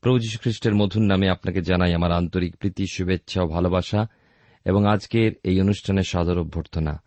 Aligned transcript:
প্রভু 0.00 0.18
খ্রিস্টের 0.40 0.74
মধুর 0.74 1.02
নামে 1.02 1.28
আপনাকে 1.28 1.62
জানাই 1.62 1.94
আমার 1.94 2.12
আন্তরিক 2.12 2.56
প্রীতি, 2.56 2.84
শুভেচ্ছা 2.92 3.42
ও 3.42 3.46
ভালোবাসা 3.46 4.06
এবং 4.64 4.86
আজকের 4.86 5.32
এই 5.44 5.60
অনুষ্ঠানের 5.60 6.02
সাদর 6.02 6.38
অভ্যর্থনা। 6.38 7.02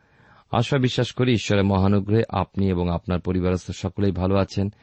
আশা 0.51 0.77
বিশ্বাস 0.77 1.11
করি 1.11 1.31
ঈশ্বরের 1.33 1.63
মহানুগ্রহে 1.63 2.23
আপনি 2.29 2.69
এবং 2.69 2.93
আপনার 2.93 3.19
পরিবারস্থ 3.19 3.71
সকলেই 3.71 4.11
ভালো 4.11 4.35
আছেন 4.35 4.73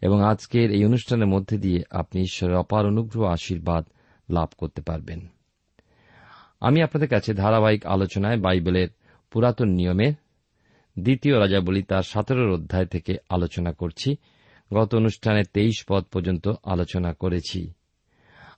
এবং 0.00 0.24
আজকের 0.24 0.70
এই 0.70 0.84
অনুষ্ঠানের 0.84 1.26
মধ্যে 1.26 1.58
দিয়ে 1.58 1.82
আপনি 1.90 2.20
ঈশ্বরের 2.20 2.56
অপার 2.56 2.86
অনুগ্রহ 2.86 3.24
আশীর্বাদ 3.24 3.84
লাভ 4.30 4.48
করতে 4.58 4.82
পারবেন। 4.82 5.28
আমি 6.60 6.82
আপনাদের 6.82 7.08
কাছে 7.08 7.34
ধারাবাহিক 7.34 7.86
আলোচনায় 7.86 8.36
বাইবেলের 8.36 8.88
পুরাতন 9.30 9.68
নিয়মের 9.68 10.12
দ্বিতীয় 10.98 11.40
রাজাবলী 11.40 11.82
তার 11.82 12.02
সতেরোর 12.02 12.52
অধ্যায় 12.52 12.86
থেকে 12.86 13.16
আলোচনা 13.28 13.72
করছি। 13.72 14.16
গত 14.74 14.94
অনুষ্ঠানে 14.94 15.42
তেইশ 15.44 15.84
পদ 15.88 16.04
পর্যন্ত 16.04 16.52
আলোচনা 16.64 17.12
করেছি। 17.12 17.72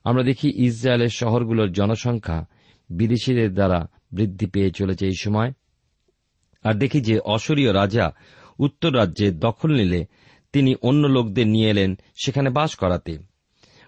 আমরা 0.03 0.23
দেখি 0.23 0.65
ইসরায়েলের 0.65 1.09
শহরগুলোর 1.09 1.71
জনসংখ্যা 1.71 2.45
বিদেশিদের 2.89 3.53
দ্বারা 3.53 3.87
বৃদ্ধি 4.11 4.45
পেয়ে 4.45 4.71
চলেছে 4.71 5.05
এই 5.05 5.15
সময়। 5.19 5.53
আর 6.63 6.73
দেখি 6.73 7.01
যে 7.01 7.19
অসরীয় 7.19 7.73
রাজা 7.73 8.11
উত্তর 8.59 8.97
রাজ্যে 8.97 9.31
দখল 9.31 9.71
নিলে 9.71 10.05
তিনি 10.53 10.75
অন্য 10.81 11.07
লোকদের 11.07 11.47
নিয়ে 11.47 11.69
এলেন 11.69 11.99
সেখানে 12.25 12.49
বাস 12.49 12.75
করাতে। 12.75 13.17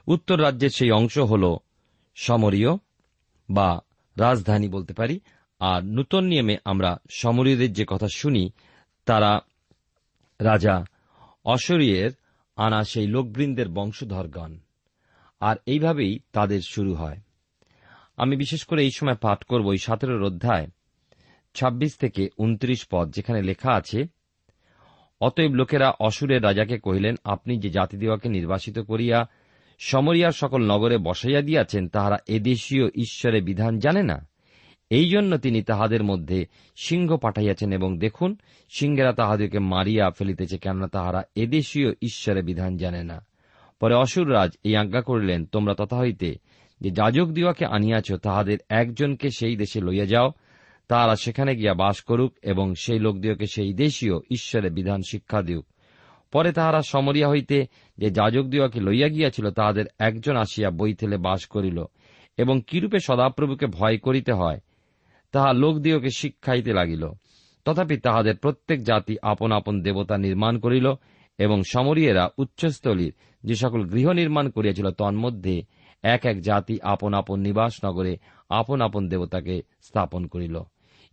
উত্তর 0.07 0.41
রাজ্যের 0.41 0.69
সেই 0.69 0.91
অংশ 0.91 1.17
হল 1.17 1.57
সমরীয় 2.15 2.69
বা 3.49 3.81
রাজধানী 4.17 4.67
বলতে 4.67 4.93
পারি। 4.93 5.19
আর 5.59 5.85
নূতন 5.85 6.23
নিয়মে 6.23 6.57
আমরা 6.65 6.97
সমরীয়দের 7.09 7.73
যে 7.73 7.85
কথা 7.87 8.07
শুনি, 8.15 8.51
তারা 9.05 9.39
রাজা 10.41 10.85
অশরীয়ের 11.45 12.11
আনা 12.55 12.83
সেই 12.83 13.07
লোকবৃন্দের 13.07 13.69
বংশধরগণ। 13.69 14.57
আর 15.39 15.55
এইভাবেই 15.65 16.19
তাদের 16.31 16.61
শুরু 16.61 16.93
হয়। 16.93 17.17
আমি 18.17 18.35
বিশেষ 18.35 18.65
করে 18.65 18.83
এই 18.83 18.91
সময় 18.91 19.15
পাঠ 19.15 19.43
করব 19.43 19.71
এই 19.71 19.77
সতেরোর 19.77 20.23
অধ্যায়, 20.23 20.67
ছাব্বিশ 21.53 21.95
থেকে 21.95 22.29
উনত্রিশ 22.37 22.87
পদ, 22.91 23.11
যেখানে 23.11 23.41
লেখা 23.41 23.71
আছে, 23.71 24.07
অতএব 25.21 25.51
লোকেরা 25.51 25.93
অসুরের 25.99 26.43
রাজাকে 26.43 26.79
কহিলেন, 26.79 27.15
আপনি 27.23 27.57
যে 27.57 27.69
জাতিদিওয়াকে 27.69 28.29
নির্বাসিত 28.29 28.79
করিয়া 28.79 29.25
সমরিয়ার 29.79 30.31
সকল 30.31 30.71
নগরে 30.71 30.97
বসাইয়া 30.97 31.41
দিয়াছেন, 31.41 31.89
তাহারা 31.89 32.17
এদেশীয় 32.27 32.87
ঈশ্বরের 32.95 33.43
বিধান 33.43 33.79
জানে 33.79 34.03
না? 34.03 34.27
এই 34.89 35.09
জন্য 35.09 35.37
তিনি 35.37 35.61
তাহাদের 35.61 36.03
মধ্যে 36.03 36.45
সিংহ 36.75 37.17
পাঠাইয়াছেন 37.17 37.71
এবং 37.71 37.99
দেখুন, 37.99 38.37
সিংহেরা 38.69 39.13
তাহাদেরকে 39.13 39.59
মারিয়া 39.59 40.09
ফেলিতেছে 40.09 40.57
কেননা 40.57 40.87
তাহারা 40.87 41.23
এদেশীয় 41.35 41.91
ঈশ্বরের 42.01 42.43
বিধান 42.43 42.77
জানে 42.77 43.03
না। 43.03 43.25
পরে 43.79 43.95
অসুররাজ 43.95 44.51
এই 44.63 44.75
আজ্ঞা 44.75 45.01
করিলেন, 45.01 45.45
তোমরা 45.45 45.73
তথা 45.73 45.97
হইতে 45.97 46.35
যে 46.81 46.91
যাজক 46.91 47.25
দিওয়াকে 47.25 47.65
আনিয়াছ, 47.65 48.13
তাহাদের 48.13 48.57
একজনকে 48.69 49.29
সেই 49.29 49.55
দেশে 49.55 49.81
লইয়া 49.81 50.05
যাও। 50.05 50.31
তাহারা 50.87 51.15
সেখানে 51.15 51.55
গিয়া 51.55 51.73
বাস 51.73 52.01
করুক 52.01 52.33
এবং 52.43 52.73
সেই 52.75 52.99
লোকদিওকে 52.99 53.45
সেই 53.45 53.73
দেশীয় 53.73 54.17
ঈশ্বরের 54.31 54.71
বিধান 54.71 55.01
শিক্ষা 55.09 55.41
দিউক। 55.41 55.65
পরে 56.31 56.51
তাহারা 56.51 56.81
সমরিয়া 56.81 57.29
হইতে 57.29 57.65
যে 57.97 58.09
যাজক 58.09 58.43
দিওয়াকে 58.43 58.79
লইয়া 58.79 59.07
গিয়াছিল, 59.07 59.51
তাহাদের 59.51 59.85
একজন 59.99 60.35
আসিয়া 60.35 60.69
বইথেলে 60.69 61.17
বাস 61.17 61.45
করিল 61.45 61.85
এবং 62.37 62.61
কিরূপে 62.67 62.99
সদাপ্রভুকে 62.99 63.65
ভয় 63.65 63.97
করিতে 63.97 64.33
হয় 64.33 64.59
তাহা 65.35 65.53
লোকদিওকে 65.53 66.09
শিক্ষাইতে 66.09 66.73
লাগিল। 66.73 67.09
তথাপি 67.65 67.97
তাহাদের 67.97 68.37
প্রত্যেক 68.37 68.83
জাতি 68.83 69.17
আপন 69.21 69.51
আপন 69.51 69.81
দেবতা 69.81 70.17
নির্মাণ 70.17 70.59
করিল 70.59 70.93
এবং 71.37 71.61
সমরিয়েরা 71.71 72.29
উচ্চস্থলীর 72.37 73.13
যে 73.43 73.55
সকল 73.55 73.83
গৃহ 73.83 74.11
নির্মাণ 74.11 74.49
করিয়াছিল 74.49 74.91
তন্মধ্যে 74.91 75.61
এক 76.03 76.25
এক 76.25 76.41
জাতি 76.41 76.79
আপন 76.83 77.13
আপন 77.13 77.39
নিবাস 77.39 77.85
নগরে 77.85 78.17
আপন 78.49 78.81
আপন 78.81 79.07
দেবতাকে 79.07 79.61
স্থাপন 79.81 80.25
করিল। 80.25 80.59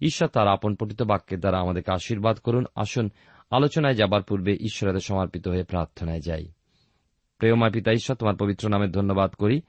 ঈশ্বর 0.00 0.28
তার 0.28 0.49
আপন 0.49 0.75
পঠিত 0.75 1.03
বাক্যের 1.03 1.41
দ্বারা 1.41 1.59
আমাদেরকে 1.59 1.93
আশীর্বাদ 1.93 2.37
করুন। 2.37 2.65
আসুন, 2.75 3.10
আলোচনায় 3.50 3.94
যাবার 3.94 4.22
পূর্বে 4.22 4.53
ঈশ্বরের 4.53 5.00
সমর্পিত 5.00 5.49
হয়ে 5.49 5.65
প্রার্থনায় 5.65 6.21
যাই। 6.21 6.49
প্রেমময় 7.39 7.71
পিতা, 7.71 7.93
ঈশ্বর 7.93 8.16
তোমার 8.16 8.37
পবিত্র 8.37 8.69
নামে 8.69 8.89
ধন্যবাদ 8.89 9.31
করি। 9.31 9.60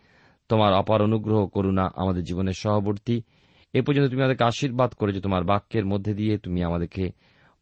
তোমার 0.49 0.73
অপার 0.73 1.01
অনুগ্রহ 1.01 1.47
করুণা 1.47 1.89
আমাদের 1.95 2.23
জীবনের 2.23 2.53
সহবর্তী 2.53 3.21
এ 3.73 3.81
পর্যন্ত 3.81 4.09
তুমি 4.09 4.21
আমাদেরকে 4.21 4.43
আশীর্বাদ 4.43 4.93
করেছ 4.93 5.17
তোমার 5.17 5.43
বাক্যের 5.43 5.85
মধ্যে 5.85 6.13
দিয়ে 6.13 6.37
তুমি 6.37 6.63
আমাদেরকে 6.63 7.11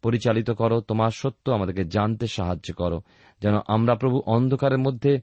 পরিচালিত 0.02 0.50
করো, 0.50 0.80
তোমার 0.80 1.10
সত্য 1.10 1.50
আমাদেরকে 1.50 1.84
জানতে 1.84 2.26
সাহায্য 2.26 2.74
করো, 2.74 3.00
যেন 3.42 3.54
আমরা 3.66 3.94
প্রভু 3.94 4.22
অন্ধকারের 4.26 4.78
মধ্যে 4.78 5.20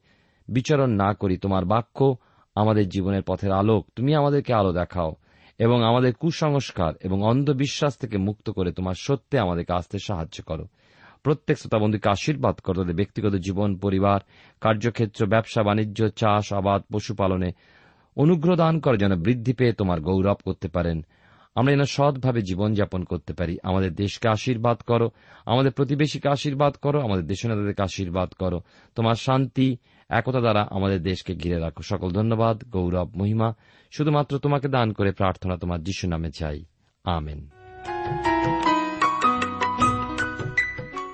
বিচরণ 0.48 0.90
না 0.90 1.14
করি, 1.14 1.38
তোমার 1.38 1.66
বাক্য 1.66 2.16
আমাদের 2.56 2.90
জীবনের 2.90 3.24
পথের 3.24 3.52
আলোক। 3.52 3.88
তুমি 3.96 4.16
আমাদেরকে 4.16 4.54
আলো 4.54 4.74
দেখাও 4.74 5.16
এবং 5.60 5.84
আমাদের 5.84 6.14
কুসংস্কার 6.14 6.94
এবং 7.02 7.24
অন্ধবিশ্বাস 7.24 7.98
থেকে 7.98 8.18
মুক্ত 8.18 8.50
করে 8.50 8.72
তোমার 8.72 8.94
সত্যে 8.98 9.40
আমাদেরকে 9.40 9.74
আসতে 9.74 9.98
সাহায্য 10.00 10.44
করো। 10.44 10.66
প্রত্যেক 11.24 11.58
শ্রোতাবন্ধুকে 11.58 12.10
আশীর্বাদ 12.10 12.56
করো, 12.56 12.82
তাদের 12.82 12.96
ব্যক্তিগত 12.96 13.34
জীবন, 13.36 13.76
পরিবার, 13.76 14.20
কার্যক্ষেত্র, 14.62 15.26
ব্যবসা, 15.26 15.64
বাণিজ্য, 15.64 16.10
চাষ, 16.10 16.54
আবাদ, 16.54 16.82
পশুপালনে 16.94 17.52
অনুগ্রহ 18.20 18.56
দান 18.56 18.80
করে 18.80 18.98
যেন 18.98 19.16
বৃদ্ধি 19.16 19.54
পেয়ে 19.54 19.74
তোমার 19.74 20.02
গৌরব 20.02 20.36
করতে 20.46 20.68
পারেন। 20.68 21.06
আমরা 21.56 21.72
যেন 21.72 21.84
সৎভাবে 21.84 22.42
জীবনযাপন 22.42 23.04
করতে 23.04 23.34
পারি। 23.34 23.58
আমাদের 23.64 23.96
দেশকে 23.96 24.30
আশীর্বাদ 24.30 24.78
করো, 24.78 25.10
আমাদের 25.46 25.72
প্রতিবেশীকে 25.72 26.30
আশীর্বাদ 26.30 26.74
করো, 26.74 27.02
আমাদের 27.02 27.28
দেশনেতাদেরকে 27.28 27.82
আশীর্বাদ 27.82 28.30
করো। 28.30 28.62
তোমার 28.96 29.16
শান্তি, 29.16 29.78
একতা 30.10 30.40
দ্বারা 30.40 30.68
আমাদের 30.72 31.04
দেশকে 31.04 31.36
ঘিরে 31.36 31.60
রাখো। 31.60 31.84
সকল 31.84 32.10
ধন্যবাদ, 32.10 32.64
গৌরব, 32.70 33.12
মহিমা। 33.16 33.54
শুধুমাত্র 33.92 34.40
তোমাকে 34.40 34.68
দান 34.68 34.94
করে 34.94 35.12
প্রার্থনা 35.12 35.58
তোমার 35.58 35.84
যিশু 35.84 36.08
নামে 36.08 36.32
চাই। 36.32 36.66
আমেন। 37.04 37.50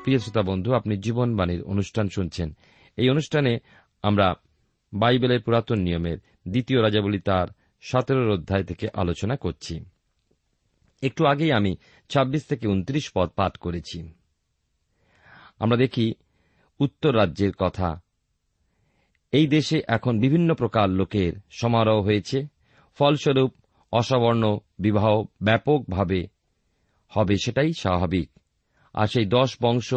প্রিয় 0.03 0.19
শ্রোতা 0.19 0.41
বন্ধু, 0.41 0.73
আপনি 0.73 0.97
জীবনবাণীর 0.97 1.63
অনুষ্ঠান 1.63 2.07
শুনছেন। 2.07 2.55
এই 2.97 3.09
অনুষ্ঠানে 3.09 3.59
আমরা 4.03 4.33
বাইবেলের 4.95 5.41
পুরাতন 5.41 5.79
নিয়মের 5.79 6.17
দ্বিতীয় 6.47 6.81
রাজাবলী 6.81 7.19
তার 7.19 7.47
সতেরোর 7.81 8.31
অধ্যায় 8.31 8.63
থেকে 8.63 8.87
আলোচনা 8.93 9.35
করছি। 9.35 9.85
একটু 11.01 11.25
আগেই 11.25 11.51
আমি 11.51 11.77
২৬ 12.09 12.45
থেকে 12.45 12.67
উনত্রিশ 12.67 13.11
পদ 13.15 13.29
পাঠ 13.29 13.57
করেছি। 13.57 14.13
আমরা 15.59 15.77
দেখি 15.77 16.13
উত্তর 16.79 17.17
রাজ্যের 17.17 17.53
কথা। 17.53 18.01
এই 19.31 19.47
দেশে 19.47 19.81
এখন 19.87 20.19
বিভিন্ন 20.19 20.53
প্রকার 20.53 20.89
লোকের 20.89 21.33
সমারোহ 21.51 22.03
হয়েছে। 22.03 22.47
ফলস্বরূপ 22.95 23.53
অসবর্ণ 23.91 24.59
বিবাহ 24.79 25.23
ব্যাপকভাবে 25.41 26.27
হবে 27.07 27.35
সেটাই 27.45 27.73
স্বাভাবিক। 27.73 28.29
আর 28.93 29.07
সেই 29.07 29.25
দশ 29.25 29.57
বংশ 29.61 29.93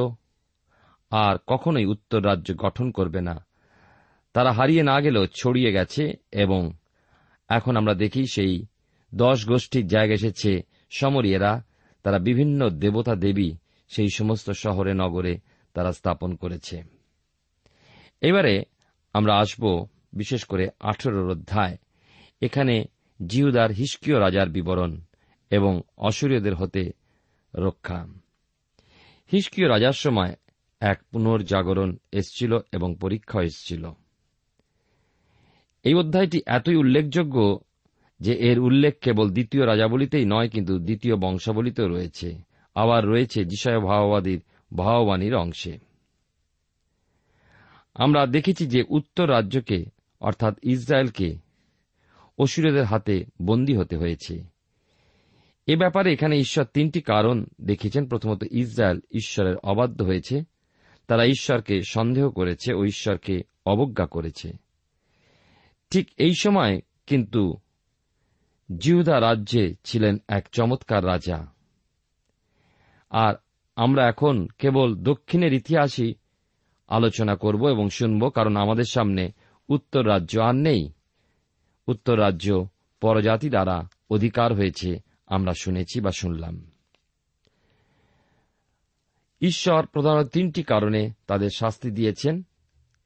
আর 1.11 1.37
কখনোই 1.47 1.87
উত্তর 1.87 2.27
রাজ্য 2.27 2.57
গঠন 2.57 2.91
করবে 2.91 3.21
না। 3.21 3.48
তারা 4.33 4.53
হারিয়ে 4.53 4.83
না 4.83 5.01
গেলেও 5.01 5.27
ছড়িয়ে 5.27 5.73
গেছে 5.73 6.13
এবং 6.33 6.73
এখন 7.49 7.77
আমরা 7.77 7.95
দেখি 7.95 8.27
সেই 8.27 8.67
দশ 9.15 9.47
গোষ্ঠীর 9.47 9.87
জায়গা 9.87 10.15
এসেছে 10.15 10.63
সমরিয়েরা। 10.91 11.63
তারা 12.03 12.19
বিভিন্ন 12.19 12.71
দেবতা 12.71 13.15
দেবী 13.15 13.51
সেই 13.89 14.09
সমস্ত 14.15 14.51
শহরে, 14.51 14.95
নগরে 14.95 15.39
তারা 15.75 15.93
স্থাপন 15.93 16.35
করেছে। 16.35 16.83
এবারে 18.21 18.63
আমরা 19.13 19.39
আসব 19.39 19.87
বিশেষ 20.13 20.45
করে 20.45 20.69
আঠেরোর 20.81 21.31
অধ্যায়। 21.31 21.77
এখানে 22.41 22.85
জিহুদার 23.27 23.71
হিস্কীয় 23.71 24.21
রাজার 24.21 24.49
বিবরণ 24.49 25.01
এবং 25.51 25.81
অসুরীয়দের 25.99 26.55
হতে 26.55 26.93
রক্ষা। 27.55 28.07
হিস্কীয় 29.33 29.69
রাজার 29.69 29.93
সময় 29.93 30.37
এক 30.81 31.03
পুনর্জাগরণ 31.13 31.97
এসছিল 32.13 32.59
এবং 32.73 32.97
পরীক্ষা 33.01 33.43
এসছিল। 33.43 33.91
এই 35.83 35.95
অধ্যায়টি 35.95 36.43
এতই 36.47 36.75
উল্লেখযোগ্য 36.75 37.61
যে 38.21 38.33
এর 38.33 38.59
উল্লেখ 38.59 38.99
কেবল 38.99 39.31
দ্বিতীয় 39.31 39.67
রাজাবলিতেই 39.67 40.25
নয়, 40.25 40.49
কিন্তু 40.49 40.79
দ্বিতীয় 40.79 41.17
বংশাবলিতেও 41.17 41.89
রয়েছে। 41.89 42.39
আবার 42.75 43.07
রয়েছে 43.07 43.45
যিশয় 43.45 43.81
ভাওবাদীর 43.81 44.41
ভাওবাণীর 44.77 45.35
অংশে। 45.35 45.79
আমরা 47.95 48.27
দেখেছি 48.27 48.67
যে 48.67 48.85
উত্তর 48.89 49.31
রাজ্যকে, 49.31 49.85
অর্থাৎ 50.21 50.59
ইসরায়েলকে, 50.63 51.37
অসুরদের 52.39 52.85
হাতে 52.85 53.25
বন্দী 53.43 53.77
হতে 53.77 53.97
হয়েছে। 53.97 54.45
এ 55.67 55.77
ব্যাপারে 55.77 56.13
এখানে 56.13 56.39
ঈশ্বর 56.39 56.65
তিনটি 56.65 57.01
কারণ 57.01 57.47
দেখিয়েছেন। 57.61 58.09
প্রথমত, 58.09 58.45
ইসরায়েল 58.51 59.01
ঈশ্বরের 59.13 59.57
অবাধ্য 59.57 60.05
হয়েছে। 60.05 60.43
তারা 61.07 61.25
ঈশ্বরকে 61.25 61.83
সন্দেহ 61.89 62.31
করেছে 62.31 62.75
ও 62.75 62.85
ঈশ্বরকে 62.85 63.43
অবজ্ঞা 63.67 64.07
করেছে। 64.07 64.68
ঠিক 65.91 66.11
এই 66.17 66.33
সময় 66.41 66.81
কিন্তু 67.07 67.57
জিহুদা 68.79 69.21
রাজ্যে 69.21 69.75
ছিলেন 69.85 70.19
এক 70.29 70.49
চমৎকার 70.53 71.07
রাজা। 71.07 71.47
আর 73.11 73.35
আমরা 73.77 74.09
এখন 74.09 74.49
কেবল 74.59 74.97
দক্ষিণের 74.97 75.53
ইতিহাসই 75.53 76.15
আলোচনা 76.89 77.37
করব 77.37 77.69
এবং 77.69 77.89
শুনব, 77.89 78.29
কারণ 78.29 78.57
আমাদের 78.57 78.85
সামনে 78.85 79.33
উত্তর 79.69 80.09
রাজ্য 80.09 80.41
আর 80.41 80.55
নেই। 80.55 80.93
উত্তর 81.87 82.21
রাজ্য 82.21 82.69
পরজাতি 83.01 83.51
দ্বারা 83.51 83.89
অধিকার 84.11 84.55
হয়েছে, 84.55 85.01
আমরা 85.27 85.53
শুনেছি 85.55 86.01
বা 86.01 86.11
শুনলাম। 86.11 86.71
ঈশ্বর 89.41 89.87
প্রধানত 89.87 90.29
তিনটি 90.29 90.63
কারণে 90.63 91.11
তাদের 91.27 91.51
শাস্তি 91.55 91.91
দিয়েছেন, 91.91 92.43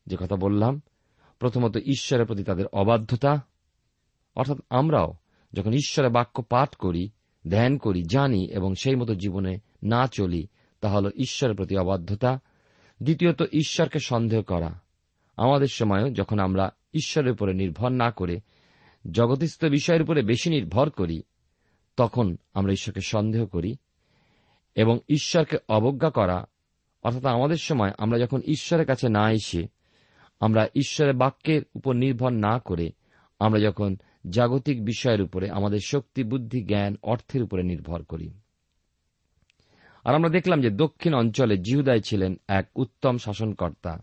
যে 0.07 0.17
কথা 0.17 0.37
বললাম 0.37 0.83
প্রথমত 1.43 1.77
ঈশ্বরের 1.77 2.27
প্রতি 2.27 2.45
তাদের 2.45 2.67
অবাধ্যতা, 2.67 3.41
অর্থাৎ 4.37 4.59
আমরাও 4.71 5.15
যখন 5.53 5.73
ঈশ্বরের 5.73 6.11
বাক্য 6.11 6.43
পাঠ 6.43 6.75
করি, 6.75 7.11
ধ্যান 7.51 7.79
করি, 7.79 8.03
জানি 8.03 8.51
এবং 8.51 8.75
সেই 8.75 8.97
মতো 8.97 9.15
জীবনে 9.15 9.59
না 9.83 10.07
চলি, 10.07 10.47
তা 10.81 10.89
হল 10.89 11.11
ঈশ্বরের 11.17 11.57
প্রতি 11.57 11.77
অবাধ্যতা। 11.77 12.39
দ্বিতীয়ত, 13.03 13.43
ঈশ্বরকে 13.53 13.99
সন্দেহ 13.99 14.43
করা। 14.43 14.81
আমাদের 15.37 15.67
সময়ও 15.67 16.11
যখন 16.11 16.39
আমরা 16.39 16.71
ঈশ্বরের 16.95 17.33
উপরে 17.33 17.55
নির্ভর 17.55 17.89
না 17.89 18.11
করে 18.11 18.41
জগতিস্থ 19.13 19.65
বিষয়ের 19.65 20.03
উপরে 20.03 20.23
বেশি 20.23 20.51
নির্ভর 20.51 20.91
করি, 20.91 21.23
তখন 21.97 22.37
আমরা 22.55 22.73
ঈশ্বরকে 22.73 23.01
সন্দেহ 23.01 23.47
করি 23.47 23.77
এবং 24.75 24.99
ঈশ্বরকে 25.09 25.57
অবজ্ঞা 25.69 26.11
করা। 26.11 26.45
অর্থাৎ 27.03 27.25
আমাদের 27.25 27.57
সময় 27.57 27.91
আমরা 27.99 28.19
যখন 28.19 28.41
ঈশ্বরের 28.45 28.87
কাছে 28.87 29.09
না 29.09 29.31
এসে 29.31 29.82
আমরা 30.43 30.67
ঈশ্বরের 30.75 31.15
বাক্যের 31.15 31.63
উপর 31.75 31.93
নির্ভর 31.93 32.31
না 32.31 32.59
করে, 32.59 32.93
আমরা 33.39 33.61
যখন 33.61 33.97
জাগতিক 34.31 34.85
বিষয়ের 34.85 35.23
উপরে, 35.23 35.51
আমাদের 35.51 35.79
শক্তি, 35.87 36.25
বুদ্ধি, 36.25 36.65
জ্ঞান, 36.65 36.97
অর্থের 37.03 37.43
উপরে 37.43 37.63
নির্ভর 37.63 38.03
করি। 38.03 38.31
আর 40.05 40.15
আমরা 40.15 40.29
দেখলাম 40.29 40.61
যে 40.61 40.71
দক্ষিণ 40.71 41.15
অঞ্চলে 41.15 41.57
জিহুদায় 41.57 42.01
ছিলেন 42.01 42.41
এক 42.49 42.69
উত্তম 42.77 43.17
শাসনকর্তা। 43.17 43.99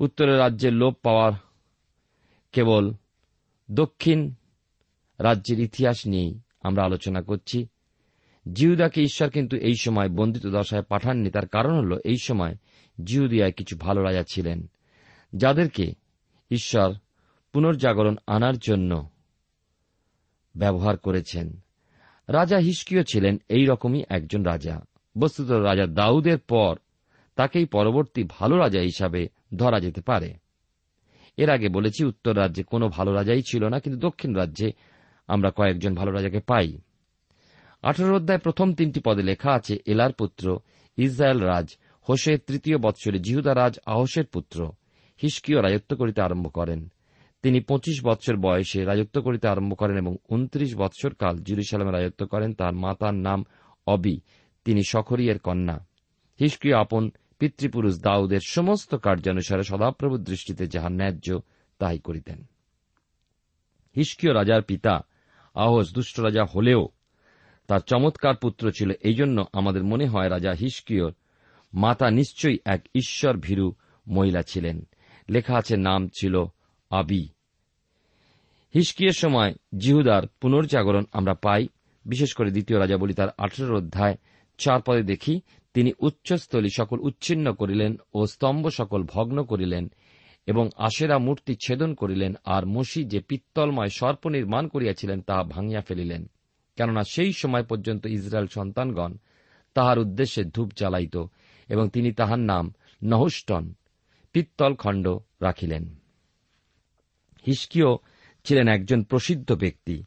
উত্তরের 0.00 0.38
রাজ্যের 0.38 0.72
লোপ 0.72 0.94
পাওয়ার 1.02 1.32
কেবল 2.52 2.92
দক্ষিণ 3.70 4.34
রাজ্যের 5.18 5.60
ইতিহাস 5.60 6.06
নিয়েই 6.06 6.40
আমরা 6.62 6.84
আলোচনা 6.84 7.22
করছি। 7.22 7.66
জিহুদাকে 8.52 9.02
ঈশ্বর 9.02 9.30
কিন্তু 9.30 9.56
এই 9.56 9.74
সময় 9.74 10.08
বন্দিত 10.08 10.46
দশায় 10.46 10.82
পাঠাননি, 10.82 11.30
তার 11.30 11.46
কারণ 11.46 11.78
হল 11.78 11.98
এই 12.04 12.16
সময় 12.22 12.56
জিহুদিয়ায় 13.04 13.52
কিছু 13.52 13.76
ভালো 13.76 14.02
রাজা 14.02 14.24
ছিলেন। 14.32 14.70
যাদেরকে 15.32 15.92
ঈশ্বর 16.50 16.94
পুনর্জাগরণ 17.52 18.16
আনার 18.26 18.58
জন্য 18.58 19.10
ব্যবহার 20.56 20.96
করেছেন। 20.96 21.60
রাজা 22.28 22.58
হিস্কিও 22.58 23.02
ছিলেন 23.02 23.38
এই 23.48 23.64
রকমই 23.66 24.04
একজন 24.08 24.42
রাজা। 24.42 24.80
বস্তুত 25.18 25.50
রাজা 25.50 25.86
দাউদের 25.86 26.38
পর 26.38 26.76
তাকেই 27.36 27.64
পরবর্তী 27.64 28.24
ভালো 28.28 28.56
রাজা 28.56 28.80
হিসাবে 28.80 29.28
ধরা 29.56 29.80
যেতে 29.80 30.00
পারে। 30.00 30.34
এর 31.36 31.50
আগে 31.50 31.68
বলেছি, 31.68 32.04
উত্তর 32.04 32.36
রাজ্যে 32.36 32.62
কোনো 32.62 32.88
ভালো 32.88 33.12
রাজাই 33.12 33.42
ছিল 33.42 33.68
না, 33.68 33.80
কিন্তু 33.80 34.00
দক্ষিণ 34.00 34.34
রাজ্যে 34.34 34.72
আমরা 35.26 35.50
কয়েকজন 35.50 35.94
ভালো 35.94 36.10
রাজাকে 36.10 36.40
পাই। 36.40 36.78
আঠারো 37.82 38.16
অধ্যায় 38.16 38.38
প্রথম 38.38 38.74
তিনটি 38.74 39.00
পদে 39.04 39.22
লেখা 39.22 39.52
আছে, 39.52 39.76
এলার 39.86 40.12
পুত্র 40.12 40.58
ইসরায়েল 40.96 41.38
রাজ, 41.38 41.76
হোসের 42.08 42.38
তৃতীয় 42.46 42.78
বৎসরে 42.78 43.18
জিহুদা 43.18 43.54
রাজ, 43.54 43.78
আহসের 43.86 44.26
পুত্র। 44.26 44.72
হিস্কিও 45.22 45.60
রাজত্ব 45.60 45.96
করিতে 45.96 46.22
আরম্ভ 46.22 46.52
করেন। 46.52 46.88
তিনি 47.42 47.60
পঁচিশ 47.60 48.04
বৎসর 48.04 48.36
বয়সে 48.36 48.84
রাজত্ব 48.84 49.22
করিতে 49.22 49.48
আরম্ভ 49.48 49.74
করেন 49.74 49.98
এবং 49.98 50.16
উনত্রিশ 50.28 50.76
বৎসর 50.76 51.14
কাল 51.14 51.38
জুরুসালামে 51.38 51.90
রাজত্ব 51.90 52.26
করেন। 52.26 52.54
তার 52.54 52.72
মাতার 52.72 53.14
নাম 53.14 53.44
অবি। 53.86 54.20
তিনি 54.64 54.82
সখরিয়ের 54.82 55.38
কন্যা। 55.38 55.86
হিস্কিও 56.40 56.76
আপন 56.76 57.10
পিতৃপুরুষ 57.38 58.00
দাউদের 58.02 58.40
সমস্ত 58.46 58.94
কার্যানুসারে 58.94 59.62
সদাপ্রভুর 59.62 60.24
দৃষ্টিতে 60.24 60.66
যাহা 60.66 60.88
ন্যায্য 60.88 61.40
তাই 61.78 61.98
করিতেন। 61.98 62.44
হিস্কিয় 63.96 64.34
রাজার 64.34 64.62
পিতা 64.62 65.00
আহস 65.54 65.94
দুষ্ট 65.94 66.20
রাজা 66.20 66.44
হলেও 66.44 66.88
তার 67.66 67.80
চমৎকার 67.80 68.36
পুত্র 68.36 68.70
ছিল। 68.70 68.90
এই 69.00 69.14
জন্য 69.14 69.44
আমাদের 69.52 69.84
মনে 69.84 70.06
হয় 70.06 70.30
রাজা 70.30 70.52
হিস্কিয়র 70.52 71.12
মাতা 71.74 72.10
নিশ্চয়ই 72.10 72.58
এক 72.64 72.82
ঈশ্বর 72.94 73.36
ভীরু 73.36 73.72
মহিলা 74.08 74.42
ছিলেন। 74.42 74.86
লেখা 75.30 75.56
আছে, 75.56 75.76
নাম 75.76 76.08
ছিল 76.08 76.44
আবি। 76.90 77.28
হিস্কিয়ের 78.74 79.12
সময় 79.12 79.54
জিহুদার 79.78 80.22
পুনর্জাগরণ 80.40 81.04
আমরা 81.12 81.34
পাই। 81.34 81.68
বিশেষ 82.06 82.32
করে 82.32 82.50
দ্বিতীয় 82.50 82.78
রাজা 82.78 82.96
বলি 82.96 83.14
তার 83.14 83.28
আঠেরো 83.38 83.76
অধ্যায়, 83.76 84.16
চার 84.58 84.80
পদে 84.86 85.02
দেখি, 85.02 85.40
তিনি 85.74 85.92
উচ্চস্থলী 85.98 86.68
সকল 86.76 86.98
উচ্ছিন্ন 87.00 87.52
করিলেন 87.52 87.96
ও 88.14 88.26
স্তম্ভ 88.26 88.68
সকল 88.68 89.02
ভগ্ন 89.02 89.44
করিলেন 89.44 89.92
এবং 90.46 90.70
আশেরা 90.76 91.18
মূর্তি 91.18 91.56
ছেদন 91.66 91.94
করিলেন 91.94 92.34
আর 92.44 92.66
মসি 92.66 93.04
যে 93.04 93.20
পিত্তলময় 93.20 93.88
সর্প 93.88 94.28
নির্মাণ 94.28 94.68
করিয়াছিলেন 94.68 95.20
তাহা 95.20 95.42
ভাঙিয়া 95.42 95.80
ফেলিলেন। 95.80 96.30
কেননা 96.76 97.02
সেই 97.10 97.32
সময় 97.32 97.62
পর্যন্ত 97.62 98.06
ইসরায়েল 98.06 98.46
সন্তানগণ 98.46 99.16
তাহার 99.74 99.98
উদ্দেশ্যে 99.98 100.44
ধূপ 100.44 100.72
জ্বালাইত 100.76 101.24
এবং 101.68 101.88
তিনি 101.88 102.12
তাহার 102.12 102.38
নাম 102.38 102.74
নহষ্টন 103.02 103.74
পিত্তল 104.32 104.74
খণ্ড 104.74 105.08
রাখিলেন। 105.40 105.94
হিস্কিও 107.46 107.98
ছিলেন 108.44 108.68
একজন 108.68 109.02
প্রসিদ্ধ 109.02 109.52
ব্যক্তি। 109.52 110.04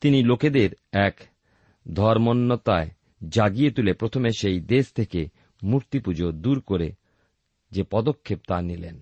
তিনি 0.00 0.22
লোকেদের 0.22 0.70
এক 0.92 1.20
ধর্মন্যতায় 1.92 2.90
জাগিয়ে 3.28 3.70
তুলে 3.70 3.92
প্রথমে 3.92 4.30
সেই 4.38 4.60
দেশ 4.60 4.92
থেকে 4.92 5.26
মূর্তি 5.62 5.98
পুজো 5.98 6.32
দূর 6.32 6.60
করে 6.60 6.92
যে 7.70 7.84
পদক্ষেপ 7.90 8.40
তা 8.48 8.62
নিলেন। 8.62 9.00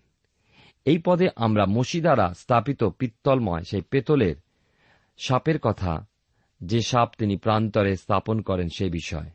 এই 0.85 0.99
পদে 0.99 1.29
আমরা 1.37 1.67
মসি 1.67 2.00
দ্বারা 2.00 2.35
স্থাপিত 2.35 2.85
পিত্তলময় 2.85 3.62
সেই 3.62 3.81
পেতলের 3.81 4.35
সাপের 5.19 5.59
কথা, 5.59 6.07
যে 6.61 6.81
সাপ 6.81 7.11
তিনি 7.19 7.37
প্রান্তরে 7.37 7.97
স্থাপন 7.97 8.40
করেন 8.40 8.69
সে 8.76 8.90
বিষয়। 8.90 9.31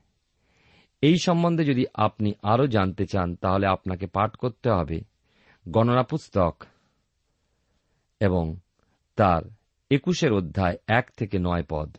এই 1.02 1.18
সম্বন্ধে 1.18 1.64
যদি 1.64 1.86
আপনি 1.94 2.34
আরও 2.44 2.68
জানতে 2.68 3.06
চান, 3.06 3.36
তাহলে 3.36 3.68
আপনাকে 3.68 4.08
পাঠ 4.08 4.36
করতে 4.36 4.70
হবে। 4.70 5.15
গণনা 5.70 6.04
পুস্তক 6.04 6.64
এবং 8.20 8.56
তার 9.16 9.42
একুশের 9.92 10.34
অধ্যায় 10.34 10.78
এক 10.88 11.12
থেকে 11.18 11.40
নয় 11.40 11.64
পদ। 11.70 11.98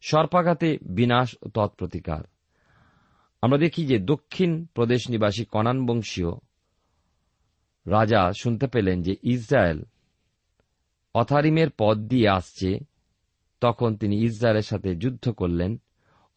সর্পাঘাতে 0.00 0.78
বিনাশ 0.82 1.36
ও 1.42 1.48
তৎপ্রতিকার। 1.48 2.24
আমরা 3.42 3.58
দেখি 3.58 3.86
যে 3.86 3.98
দক্ষিণ 3.98 4.64
প্রদেশ 4.64 5.10
নিবাসী 5.10 5.44
কনান 5.44 5.86
বংশীয় 5.86 6.30
রাজা 7.86 8.32
শুনতে 8.40 8.66
পেলেন 8.66 9.02
যে 9.02 9.16
ইসরায়েল 9.22 9.82
অথারিমের 11.14 11.68
পদ 11.78 11.98
দিয়ে 11.98 12.28
আসছে। 12.28 12.78
তখন 13.60 13.96
তিনি 13.96 14.16
ইসরায়েলের 14.16 14.62
সাথে 14.62 14.96
যুদ্ধ 14.96 15.30
করলেন 15.30 15.80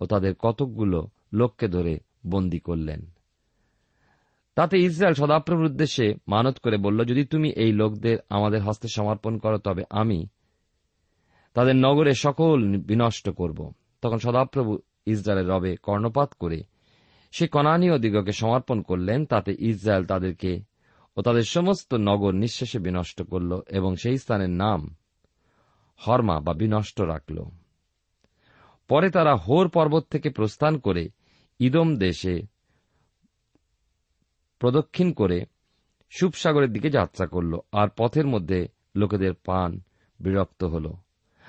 ও 0.01 0.05
তাদের 0.05 0.35
কতকগুলো 0.35 1.09
লোককে 1.33 1.67
ধরে 1.67 1.99
বন্দী 2.27 2.59
করলেন। 2.59 3.11
তাতে 4.59 4.77
ইসরায়েল 4.77 5.13
সদাপ্রভুর 5.13 5.65
উদ্দেশ্যে 5.65 6.15
মানত 6.27 6.59
করে 6.59 6.77
বলল, 6.77 7.03
যদি 7.03 7.25
তুমি 7.25 7.49
এই 7.49 7.71
লোকদের 7.71 8.17
আমাদের 8.29 8.61
হস্তে 8.61 8.87
সমর্পণ 8.87 9.37
করো, 9.37 9.57
তবে 9.57 9.83
আমি 9.89 10.27
তাদের 11.53 11.75
নগরে 11.75 12.13
সকল 12.13 12.77
বিনষ্ট 12.77 13.29
করব। 13.29 13.71
তখন 14.01 14.17
সদাপ্রভু 14.17 14.79
ইসরায়েলের 15.05 15.49
রবে 15.49 15.75
কর্ণপাত 15.75 16.33
করে 16.39 16.63
সে 17.31 17.47
কনানীয় 17.47 17.99
দিগকে 17.99 18.31
সমর্পণ 18.31 18.81
করলেন। 18.81 19.25
তাতে 19.25 19.55
ইসরায়েল 19.59 20.05
তাদেরকে 20.05 20.61
ও 21.17 21.21
তাদের 21.21 21.43
সমস্ত 21.43 21.93
নগর 21.93 22.33
নিঃশেষে 22.33 22.79
বিনষ্ট 22.79 23.21
করল 23.21 23.59
এবং 23.69 23.95
সেই 23.95 24.17
স্থানের 24.17 24.49
নাম 24.49 24.95
হরমা 26.07 26.39
বা 26.39 26.53
বিনষ্ট 26.53 27.01
রাখল। 27.01 27.43
পরে 28.87 29.09
তারা 29.09 29.35
হোর 29.35 29.69
পর্বত 29.69 30.05
থেকে 30.09 30.29
প্রস্থান 30.29 30.77
করে 30.77 31.09
ইদম 31.59 31.95
দেশে 31.95 32.58
প্রদক্ষিণ 34.59 35.11
করে 35.11 35.45
সুপসাগরের 36.09 36.73
দিকে 36.73 36.89
যাত্রা 36.89 37.27
করল, 37.27 37.57
আর 37.71 37.87
পথের 37.97 38.27
মধ্যে 38.27 38.67
লোকেদের 38.95 39.33
পান 39.45 39.81
বিরক্ত 40.19 40.63
হল। 40.63 40.93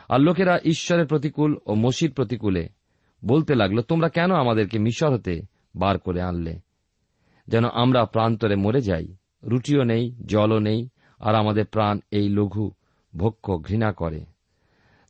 আর 0.09 0.21
লোকেরা 0.21 0.59
ঈশ্বরের 0.65 1.07
প্রতিকূল 1.07 1.57
ও 1.67 1.75
মসির 1.75 2.13
প্রতিকূলে 2.13 2.69
বলতে 3.25 3.55
লাগল, 3.55 3.81
তোমরা 3.81 4.09
কেন 4.09 4.33
আমাদেরকে 4.33 4.79
মিশর 4.79 5.13
হতে 5.13 5.43
বার 5.77 5.99
করে 5.99 6.23
আনলে? 6.23 6.61
যেন 7.49 7.65
আমরা 7.65 8.05
প্রান্তরে 8.05 8.57
মরে 8.57 8.81
যাই। 8.81 9.15
রুটিও 9.43 9.85
নেই, 9.85 10.17
জলও 10.27 10.59
নেই, 10.59 10.89
আর 11.19 11.35
আমাদের 11.35 11.67
প্রাণ 11.67 12.01
এই 12.11 12.29
লঘু 12.29 12.71
ভক্ষ 13.17 13.51
ঘৃণা 13.51 13.93
করে। 13.93 14.25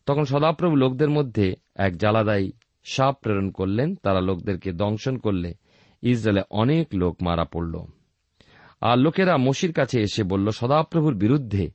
তখন 0.07 0.25
সদাপ্রভু 0.25 0.77
লোকদের 0.77 1.11
মধ্যে 1.11 1.55
এক 1.77 1.97
জ্বালাদায়ী 1.97 2.53
সাপ 2.85 3.19
প্রেরণ 3.23 3.51
করলেন। 3.51 3.95
তারা 3.95 4.21
লোকদেরকে 4.21 4.73
দংশন 4.73 5.17
করলে 5.17 5.55
ইসরায়েলে 6.03 6.43
অনেক 6.51 6.89
লোক 6.95 7.23
মারা 7.23 7.45
পড়ল। 7.45 7.85
আর 8.81 8.99
লোকেরা 8.99 9.37
মসির 9.37 9.73
কাছে 9.73 10.01
এসে 10.01 10.23
বলল, 10.23 10.51
সদাপ্রভুর 10.51 11.15
বিরুদ্ধে, 11.15 11.71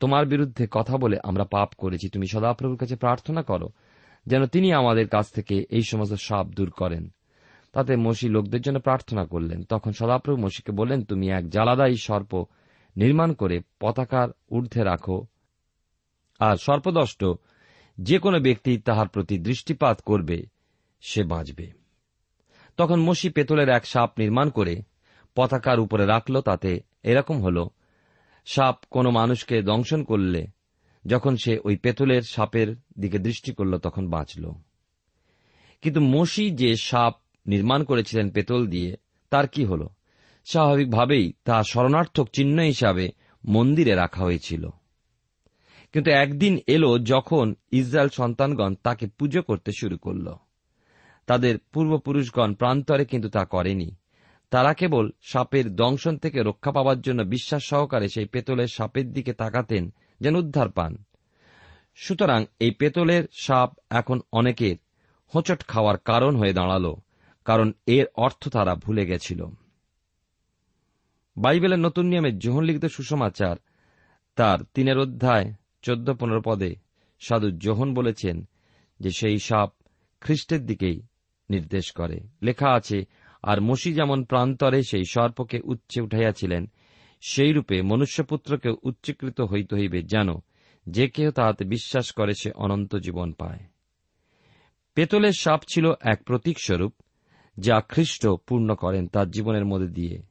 তোমার 0.00 0.26
বিরুদ্ধে 0.26 0.66
কথা 0.70 0.96
বলে 0.96 1.18
আমরা 1.24 1.44
পাপ 1.44 1.72
করেছি, 1.78 2.08
তুমি 2.08 2.26
সদাপ্রভুর 2.26 2.76
কাছে 2.76 2.96
প্রার্থনা 2.96 3.42
করো, 3.42 3.68
যেন 4.26 4.46
তিনি 4.46 4.72
আমাদের 4.72 5.08
কাছ 5.08 5.32
থেকে 5.32 5.64
এই 5.70 5.82
সমস্ত 5.82 6.14
সাপ 6.14 6.46
দূর 6.46 6.70
করেন। 6.70 7.10
তাতে 7.72 7.96
মসি 7.96 8.28
লোকদের 8.28 8.60
জন্য 8.60 8.80
প্রার্থনা 8.80 9.24
করলেন। 9.24 9.64
তখন 9.64 9.92
সদাপ্রভু 9.92 10.42
মসিকে 10.42 10.72
বললেন, 10.72 11.02
তুমি 11.02 11.28
এক 11.28 11.50
জ্বালাদায়ী 11.50 11.96
সর্প 11.96 12.44
নির্মাণ 12.96 13.32
করে 13.32 13.60
পতাকার 13.80 14.28
ঊর্ধ্বে 14.50 14.84
রাখো। 14.84 15.26
আর 16.38 16.56
সর্পদষ্ট 16.56 17.24
যে 18.00 18.18
কোনো 18.18 18.40
ব্যক্তি 18.40 18.78
তাহার 18.78 19.08
প্রতি 19.08 19.38
দৃষ্টিপাত 19.38 20.00
করবে, 20.00 20.46
সে 21.00 21.22
বাঁচবে। 21.22 21.81
তখন 22.82 23.00
মসি 23.00 23.30
পেতলের 23.30 23.68
এক 23.68 23.86
সাপ 23.86 24.18
নির্মাণ 24.18 24.50
করে 24.50 24.82
পতাকার 25.34 25.80
উপরে 25.80 26.06
রাখল, 26.06 26.40
তাতে 26.40 26.80
এরকম 27.02 27.42
হল, 27.42 27.68
সাপ 28.46 28.78
কোনো 28.90 29.10
মানুষকে 29.10 29.62
দংশন 29.62 30.04
করলে, 30.04 30.46
যখন 31.06 31.36
সে 31.36 31.58
ওই 31.64 31.76
পেতলের 31.76 32.22
সাপের 32.22 32.76
দিকে 32.98 33.18
দৃষ্টি 33.18 33.52
করল, 33.52 33.78
তখন 33.78 34.08
বাঁচল। 34.08 34.52
কিন্তু 35.82 36.00
মসি 36.00 36.50
যে 36.50 36.76
সাপ 36.76 37.14
নির্মাণ 37.46 37.84
করেছিলেন 37.84 38.30
পেতল 38.30 38.66
দিয়ে, 38.66 38.96
তার 39.30 39.48
কি 39.48 39.64
হল? 39.64 39.88
স্বাভাবিকভাবেই 40.44 41.32
তা 41.44 41.62
শরণার্থক 41.62 42.28
চিহ্ন 42.32 42.58
হিসাবে 42.58 43.08
মন্দিরে 43.44 43.94
রাখা 43.94 44.24
হয়েছিল। 44.24 44.68
কিন্তু 45.92 46.10
একদিন 46.10 46.58
এলো 46.66 46.98
যখন 46.98 47.54
ইসরায়েল 47.70 48.08
সন্তানগণ 48.08 48.74
তাকে 48.74 49.06
পুজো 49.06 49.42
করতে 49.42 49.72
শুরু 49.72 49.98
করল। 49.98 50.34
তাদের 51.26 51.58
পূর্বপুরুষগণ 51.72 52.54
প্রান্তরে 52.54 53.04
কিন্তু 53.04 53.28
তা 53.28 53.44
করেনি। 53.44 53.88
তারা 54.50 54.74
কেবল 54.74 55.10
সাপের 55.22 55.76
দংশন 55.76 56.16
থেকে 56.16 56.42
রক্ষা 56.42 56.72
পাওয়ার 56.72 57.00
জন্য 57.00 57.22
বিশ্বাস 57.22 57.62
সহকারে 57.64 58.08
সেই 58.08 58.26
পেতলের 58.26 58.66
সাপের 58.66 59.12
দিকে 59.12 59.32
তাকাতেন 59.32 59.94
যেন 60.20 60.36
উদ্ধার 60.36 60.70
পান। 60.70 61.04
সুতরাং 61.94 62.44
এই 62.60 62.70
পেতলের 62.70 63.24
সাপ 63.32 63.70
এখন 63.90 64.20
অনেকের 64.32 64.76
হোঁচট 65.34 65.60
খাওয়ার 65.66 65.98
কারণ 65.98 66.36
হয়ে 66.36 66.52
দাঁড়াল, 66.52 66.94
কারণ 67.44 67.72
এর 67.86 68.06
অর্থ 68.14 68.48
তারা 68.48 68.74
ভুলে 68.74 69.06
গেছিল। 69.06 69.44
বাইবেলের 71.36 71.78
নতুন 71.78 72.06
নিয়মে 72.06 72.30
লিখিত 72.62 72.86
সুসমাচার 72.86 73.56
তার 74.36 74.58
তিনের 74.74 74.98
অধ্যায় 74.98 75.52
চোদ্দ 75.82 76.10
পনেরো 76.12 76.42
পদে 76.44 76.74
সাধু 77.20 77.50
জোহন 77.50 77.94
বলেছেন 77.94 78.48
যে 79.00 79.10
সেই 79.10 79.38
সাপ 79.38 79.70
খ্রিস্টের 80.20 80.66
দিকেই 80.66 81.02
নির্দেশ 81.52 81.92
করে। 81.92 82.20
লেখা 82.42 82.68
আছে, 82.70 83.04
আর 83.42 83.60
মসি 83.60 83.92
যেমন 83.94 84.24
প্রান্তরে 84.24 84.82
সেই 84.82 85.04
সর্পকে 85.10 85.60
উচ্চে 85.64 86.00
উঠাইয়াছিলেন 86.00 86.66
সেই 87.20 87.52
রূপে 87.52 87.82
মনুষ্যপুত্রকে 87.82 88.70
উচ্চীকৃত 88.82 89.40
হইতে 89.40 89.76
হইবে, 89.76 90.02
যেন 90.02 90.28
যে 90.86 91.08
কেউ 91.08 91.30
তাহাতে 91.30 91.64
বিশ্বাস 91.64 92.12
করে 92.12 92.32
সে 92.32 92.50
অনন্ত 92.50 92.96
জীবন 92.96 93.32
পায়। 93.32 93.60
পেতলের 94.94 95.32
সাপ 95.32 95.60
ছিল 95.68 95.92
এক 96.00 96.24
প্রতীক 96.24 96.56
স্বরূপ 96.64 96.94
যা 97.58 97.80
খ্রিস্ট 97.80 98.26
পূর্ণ 98.26 98.74
করেন 98.74 99.08
তার 99.08 99.30
জীবনের 99.30 99.64
মধ্যে 99.64 99.88
দিয়ে। 99.88 100.22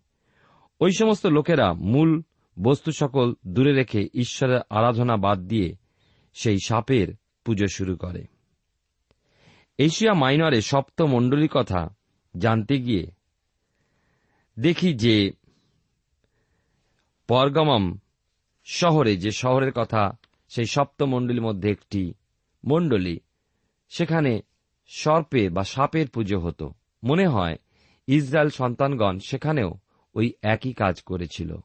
ওই 0.79 0.91
সমস্ত 0.91 1.25
লোকেরা 1.25 1.73
মূল 1.73 2.21
বস্তু 2.61 2.91
সকল 2.91 3.33
দূরে 3.47 3.73
রেখে 3.73 4.07
ঈশ্বরের 4.13 4.59
আরাধনা 4.69 5.17
বাদ 5.17 5.39
দিয়ে 5.39 5.75
সেই 6.33 6.57
সাপের 6.65 7.07
পুজো 7.45 7.67
শুরু 7.67 7.95
করে। 7.95 8.23
এশিয়া 9.77 10.13
মাইনরে 10.13 10.61
সপ্ত 10.61 11.01
মণ্ডলীর 11.01 11.49
কথা 11.53 11.89
জানতে 12.37 12.77
গিয়ে 12.77 13.11
দেখি 14.59 14.93
যে 14.93 15.31
পরগমম 17.27 17.97
শহরে 18.65 19.17
যে 19.17 19.31
শহরের 19.31 19.71
কথা, 19.71 20.17
সেই 20.49 20.65
সপ্তমণ্ডলীর 20.65 21.41
মধ্যে 21.41 21.71
একটি 21.71 22.13
মণ্ডলী, 22.67 23.19
সেখানে 23.89 24.41
সর্পে 24.87 25.49
বা 25.49 25.63
সাপের 25.63 26.07
পুজো 26.09 26.39
হতো। 26.39 26.73
মনে 27.03 27.27
হয় 27.27 27.55
ইসরায়েল 28.07 28.49
সন্তানগণ 28.49 29.19
সেখানেও 29.19 29.73
ওই 30.15 30.33
একই 30.41 30.73
কাজ 30.73 31.01
করেছিল। 31.01 31.55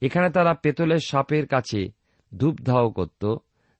এখানে 0.00 0.30
তারা 0.30 0.54
পেতলের 0.54 0.98
সাপের 0.98 1.46
কাছে 1.46 1.92
ধূপধাও 2.36 2.90
করত, 2.90 3.34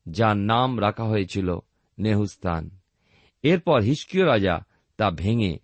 যার 0.08 0.36
নাম 0.36 0.80
রাখা 0.80 1.04
হয়েছিল 1.04 1.58
নেহুস্তান 1.98 2.70
এরপর 3.44 3.82
হিস্কীয় 3.82 4.26
রাজা 4.26 4.64
তা 4.96 5.10
ভেঙে 5.10 5.58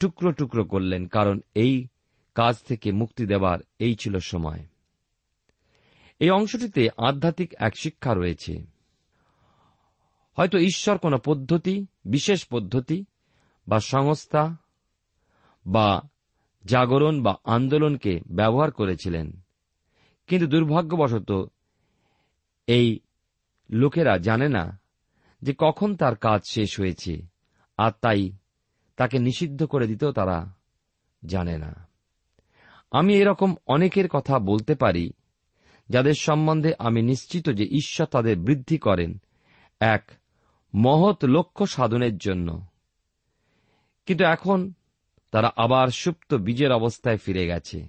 টুকরো 0.00 0.32
টুকরো 0.32 0.64
করলেন, 0.64 1.06
কারণ 1.06 1.40
এই 1.54 1.86
কাজ 2.34 2.56
থেকে 2.56 2.92
মুক্তি 2.92 3.26
দেবার 3.26 3.58
এই 3.78 3.94
ছিল 3.94 4.18
সময়। 4.18 4.66
এই 6.20 6.30
অংশটিতে 6.30 6.88
আধ্যাত্মিক 6.96 7.54
এক 7.58 7.76
শিক্ষা 7.76 8.14
রয়েছে। 8.14 8.66
হয়তো 10.36 10.58
ঈশ্বর 10.58 10.98
কোন 10.98 11.18
পদ্ধতি, 11.18 11.86
বিশেষ 12.04 12.46
পদ্ধতি, 12.46 13.04
বা 13.68 13.80
সংস্থা, 13.80 14.56
বা 15.66 16.08
জাগরণ 16.64 17.22
বা 17.22 17.34
আন্দোলনকে 17.44 18.20
ব্যবহার 18.30 18.70
করেছিলেন, 18.72 19.40
কিন্তু 20.26 20.46
দুর্ভাগ্যবশত 20.46 21.50
এই 22.66 23.00
লোকেরা 23.70 24.18
জানে 24.18 24.48
না 24.48 24.77
যে 25.42 25.54
কখন 25.58 25.96
তার 25.96 26.16
কাজ 26.16 26.40
শেষ 26.50 26.80
হয়েছে, 26.80 27.26
আর 27.76 27.92
তাই 28.00 28.32
তাকে 28.96 29.18
নিষিদ্ধ 29.18 29.64
করে 29.64 29.86
দিতেও 29.86 30.12
তারা 30.12 30.54
জানে 31.24 31.58
না। 31.58 31.88
আমি 32.90 33.14
এরকম 33.14 33.54
অনেকের 33.66 34.08
কথা 34.08 34.38
বলতে 34.38 34.74
পারি, 34.74 35.10
যাদের 35.88 36.14
সম্বন্ধে 36.14 36.72
আমি 36.78 37.02
নিশ্চিত 37.02 37.50
যে 37.50 37.64
ঈশ্বর 37.64 38.06
তাদের 38.06 38.38
বৃদ্ধি 38.38 38.78
করেন 38.78 39.18
এক 39.80 40.10
মহৎ 40.74 41.24
লক্ষ্য 41.24 41.66
সাধনের 41.66 42.18
জন্য। 42.18 42.66
কিন্তু 44.06 44.24
এখন 44.24 44.72
তারা 45.30 45.52
আবার 45.56 45.88
সুপ্ত 45.88 46.34
বীজের 46.34 46.72
অবস্থায় 46.72 47.16
ফিরে 47.16 47.46
গেছে। 47.46 47.88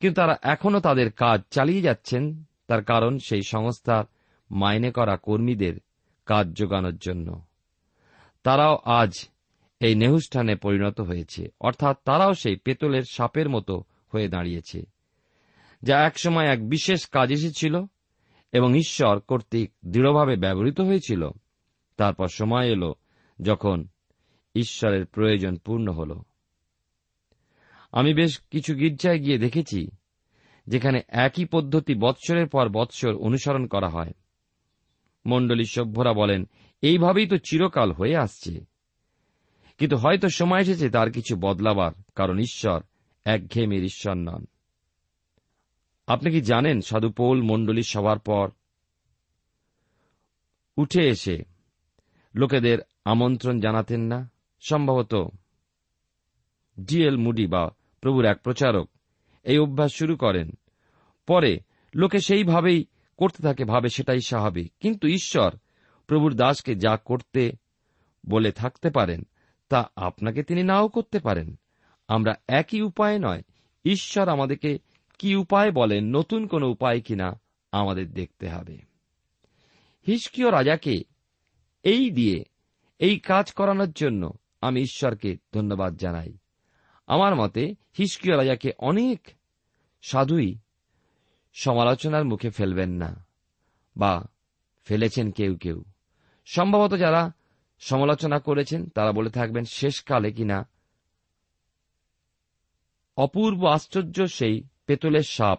কিন্তু 0.00 0.20
তারা 0.20 0.36
এখনও 0.42 0.80
তাদের 0.80 1.12
কাজ 1.12 1.42
চালিয়ে 1.50 1.82
যাচ্ছেন, 1.82 2.44
তার 2.66 2.84
কারণ 2.84 3.18
সেই 3.18 3.42
সংস্থার 3.42 4.04
মাইনে 4.50 4.90
করা 4.90 5.16
কর্মীদের 5.16 5.80
কাজ 6.26 6.52
যোগানোর 6.52 6.96
জন্য। 6.96 7.42
তারাও 8.42 8.78
আজ 8.84 9.28
এই 9.80 9.94
নেহুষ্ঠানে 9.94 10.56
পরিণত 10.56 11.00
হয়েছে। 11.00 11.48
অর্থাৎ 11.60 11.96
তারাও 12.04 12.34
সেই 12.34 12.56
পেতলের 12.56 13.02
সাপের 13.10 13.48
মতো 13.48 13.84
হয়ে 14.08 14.28
দাঁড়িয়েছে, 14.28 14.82
যা 15.82 16.00
একসময় 16.00 16.46
এক 16.46 16.68
বিশেষ 16.68 17.06
কাজ 17.06 17.32
এসেছিল 17.32 17.84
এবং 18.52 18.76
ঈশ্বর 18.76 19.20
কর্তৃক 19.20 19.70
দৃঢ়ভাবে 19.86 20.36
ব্যবহৃত 20.36 20.80
হয়েছিল। 20.80 21.28
তারপর 21.96 22.28
সময় 22.28 22.66
এল 22.66 22.92
যখন 23.42 23.86
ঈশ্বরের 24.54 25.06
প্রয়োজন 25.06 25.56
পূর্ণ 25.56 25.92
হল। 25.92 26.20
আমি 27.92 28.14
বেশ 28.14 28.40
কিছু 28.50 28.74
গির্জায় 28.74 29.18
গিয়ে 29.18 29.38
দেখেছি, 29.38 29.90
যেখানে 30.66 31.00
একই 31.08 31.44
পদ্ধতি 31.44 31.94
বৎসরের 31.94 32.48
পর 32.48 32.68
বৎসর 32.68 33.14
অনুসরণ 33.16 33.66
করা 33.66 33.88
হয়। 33.88 34.12
মণ্ডলী 35.26 35.64
সভ্যরা 35.64 36.12
বলেন, 36.12 36.48
এইভাবেই 36.82 37.26
তো 37.26 37.36
চিরকাল 37.36 37.92
হয়ে 37.92 38.16
আসছে। 38.16 38.64
কিন্তু 39.78 39.96
হয়তো 39.96 40.28
সময় 40.28 40.60
এসেছে 40.60 40.90
তার 40.90 41.12
কিছু 41.12 41.36
বদলাবার, 41.36 41.92
কারণ 42.14 42.38
ঈশ্বর 42.38 42.82
একঘেয়েমির 43.24 43.84
ঈশ্বর 43.84 44.14
নন। 44.14 44.46
আপনি 46.06 46.30
কি 46.30 46.40
জানেন 46.40 46.80
সাধু 46.80 47.10
পৌল 47.10 47.42
মণ্ডলী 47.42 47.82
সবার 47.82 48.18
পর 48.18 48.50
উঠে 50.76 51.08
এসে 51.08 51.44
লোকেদের 52.34 52.78
আমন্ত্রণ 53.04 53.60
জানাতেন 53.60 54.00
না? 54.00 54.30
সম্ভবত 54.60 55.14
ডিএল 56.80 57.16
মুডি 57.16 57.46
বা 57.46 57.70
প্রভুর 58.00 58.24
এক 58.24 58.42
প্রচারক 58.42 58.90
এই 59.42 59.58
অভ্যাস 59.58 59.92
শুরু 59.92 60.16
করেন। 60.16 60.50
পরে 61.26 61.60
লোকে 61.94 62.20
সেইভাবেই 62.20 62.84
করতে 63.16 63.42
থাকে, 63.42 63.64
ভাবে 63.64 63.88
সেটাই 63.88 64.20
স্বাভাবিক। 64.20 64.72
কিন্তু 64.80 65.08
ঈশ্বর 65.08 65.56
প্রভুর 66.06 66.34
দাসকে 66.34 66.74
যা 66.74 66.96
করতে 66.96 67.52
বলে 68.28 68.52
থাকতে 68.52 68.90
পারেন, 68.90 69.22
তা 69.68 69.90
আপনাকে 69.96 70.42
তিনি 70.42 70.62
নাও 70.62 70.88
করতে 70.88 71.18
পারেন। 71.18 71.58
আমরা 72.08 72.34
একই 72.48 72.82
উপায় 72.82 73.18
নয়। 73.18 73.42
ঈশ্বর 73.84 74.28
আমাদেরকে 74.28 74.78
কি 75.18 75.34
উপায় 75.34 75.72
বলেন, 75.72 76.16
নতুন 76.16 76.46
কোন 76.46 76.62
উপায় 76.62 77.00
কিনা 77.00 77.40
আমাদের 77.72 78.12
দেখতে 78.12 78.48
হবে। 78.48 78.78
হিসকিয় 80.06 80.52
রাজাকে 80.52 81.02
এই 81.82 82.10
দিয়ে, 82.10 82.44
এই 82.98 83.18
কাজ 83.18 83.52
করানোর 83.52 83.92
জন্য 83.92 84.32
আমি 84.60 84.80
ঈশ্বরকে 84.80 85.36
ধন্যবাদ 85.54 85.96
জানাই। 85.96 86.38
আমার 87.06 87.36
মতে 87.36 87.74
হিসকিয় 87.98 88.36
রাজাকে 88.36 88.72
অনেক 88.78 89.28
সাধুই 90.02 90.58
সমালোচনার 91.60 92.24
মুখে 92.24 92.50
ফেলবেন 92.50 92.90
না 92.90 93.26
বা 93.96 94.24
ফেলেছেন 94.84 95.30
কেউ 95.30 95.56
কেউ। 95.56 95.84
সম্ভবত 96.44 96.98
যারা 96.98 97.32
সমালোচনা 97.78 98.38
করেছেন, 98.38 98.88
তারা 98.88 99.12
বলে 99.12 99.30
থাকবেন 99.30 99.64
শেষকালে 99.64 100.32
কিনা 100.32 100.68
অপূর্ব 103.16 103.66
আশ্চর্য 103.66 104.26
সেই 104.26 104.62
পেতলের 104.86 105.22
সাপ 105.22 105.58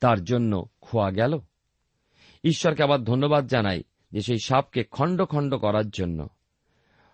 তার 0.00 0.24
জন্য 0.24 0.64
খোয়া 0.80 1.10
গেল। 1.10 1.40
ঈশ্বরকে 2.44 2.82
আবার 2.82 3.04
ধন্যবাদ 3.04 3.46
জানাই 3.46 3.82
যে 4.12 4.20
সেই 4.20 4.38
সাপকে 4.38 4.84
খণ্ড 4.84 5.24
খণ্ড 5.24 5.56
করার 5.56 5.90
জন্য। 5.90 6.28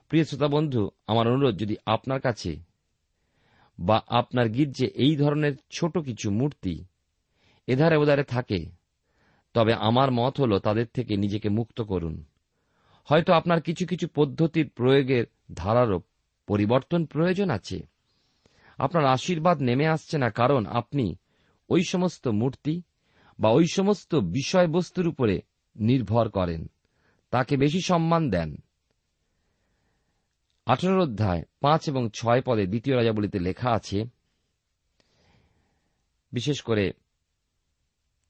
প্রিয় 0.08 0.24
শ্রোতা 0.24 0.48
বন্ধু, 0.48 0.90
আমার 1.06 1.28
অনুরোধ, 1.28 1.58
যদি 1.58 1.76
আপনার 1.86 2.20
কাছে 2.20 2.56
বা 3.78 4.02
আপনার 4.06 4.48
গির্জে 4.48 4.86
এই 4.86 5.16
ধরনের 5.16 5.52
ছোট 5.70 5.98
কিছু 5.98 6.30
মূর্তি 6.30 6.84
এধারে 7.66 7.96
ওধারে 7.96 8.24
থাকে। 8.24 8.66
তবে 9.54 9.74
আমার 9.74 10.10
মত 10.10 10.40
হল, 10.40 10.58
তাদের 10.58 10.86
থেকে 10.86 11.16
নিজেকে 11.16 11.48
মুক্ত 11.48 11.80
করুন। 11.80 12.24
হয়তো 13.04 13.32
আপনার 13.32 13.60
কিছু 13.60 13.86
কিছু 13.86 14.08
পদ্ধতির 14.14 14.70
প্রয়োগের 14.70 15.24
ধারারও 15.54 16.00
পরিবর্তন 16.46 17.06
প্রয়োজন 17.06 17.50
আছে। 17.50 17.86
আপনার 18.78 19.06
আশীর্বাদ 19.06 19.62
নেমে 19.62 19.86
আসছে 19.86 20.18
না 20.18 20.30
কারণ 20.30 20.66
আপনি 20.66 21.16
ওই 21.68 21.82
সমস্ত 21.88 22.28
মূর্তি 22.28 22.82
বা 23.38 23.50
ওই 23.50 23.66
সমস্ত 23.72 24.14
বিষয়বস্তুর 24.14 25.08
উপরে 25.08 25.42
নির্ভর 25.76 26.28
করেন। 26.28 26.70
তাকে 27.30 27.56
বেশি 27.56 27.80
সম্মান 27.80 28.30
দেন। 28.30 28.56
আঠারো 30.66 31.02
অধ্যায় 31.02 31.42
পাঁচ 31.60 31.88
এবং 31.88 32.10
ছয় 32.14 32.42
পদে 32.42 32.66
দ্বিতীয় 32.66 32.96
রাজাবলিতে 32.96 33.38
লেখা 33.38 33.70
আছে, 33.70 34.04
বিশেষ 36.32 36.60
করে 36.62 36.92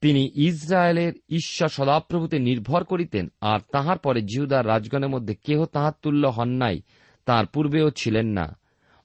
তিনি 0.04 0.30
ইসরায়েলের 0.34 1.12
ঈশ্বর 1.28 1.68
সদাপ্রভুতে 1.68 2.38
নির্ভর 2.38 2.84
করিতেন, 2.84 3.28
আর 3.40 3.60
তাহার 3.72 3.98
পরে 3.98 4.22
জিহুদার 4.22 4.66
রাজগণের 4.66 5.08
মধ্যে 5.08 5.34
কেহ 5.34 5.64
তাহার 5.64 5.92
তুল্য 6.02 6.26
হন 6.26 6.48
নাই 6.48 6.80
তাঁর 7.26 7.46
পূর্বেও 7.46 7.90
ছিলেন 7.90 8.26
না। 8.26 8.58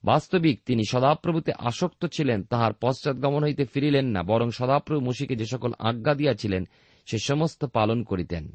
বাস্তবিক 0.03 0.61
তিনি 0.65 0.83
সদাপ্রভুতে 0.89 1.51
আসক্ত 1.59 2.05
ছিলেন, 2.05 2.43
তাহার 2.43 2.73
পশ্চাৎগমন 2.73 3.43
হইতে 3.43 3.65
ফিরিলেন 3.65 4.05
না, 4.05 4.23
বরং 4.23 4.51
সদাপ্রভু 4.51 5.05
মুশিকে 5.05 5.35
যে 5.35 5.45
সকল 5.45 5.71
আজ্ঞা 5.79 6.13
দিয়াছিলেন, 6.13 6.63
সে 7.05 7.17
সমস্ত 7.17 7.65
পালন 7.65 8.03
করিতেন। 8.03 8.51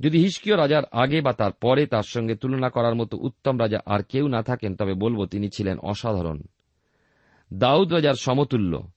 যদি 0.00 0.18
হিসকিয় 0.18 0.56
রাজার 0.56 0.82
আগে 0.92 1.20
বা 1.20 1.32
তার 1.32 1.52
পরে 1.52 1.86
তার 1.86 2.02
সঙ্গে 2.02 2.34
তুলনা 2.34 2.70
করার 2.70 2.94
মতো 2.94 3.18
উত্তম 3.18 3.60
রাজা 3.60 3.78
আর 3.86 4.02
কেউ 4.02 4.28
না 4.28 4.42
থাকেন, 4.42 4.76
তবে 4.76 4.94
বলব 4.94 5.26
তিনি 5.26 5.48
ছিলেন 5.56 5.78
অসাধারণ। 5.78 6.42
দাউদ 7.52 7.92
রাজার 7.92 8.14
সমতুল্য। 8.14 8.88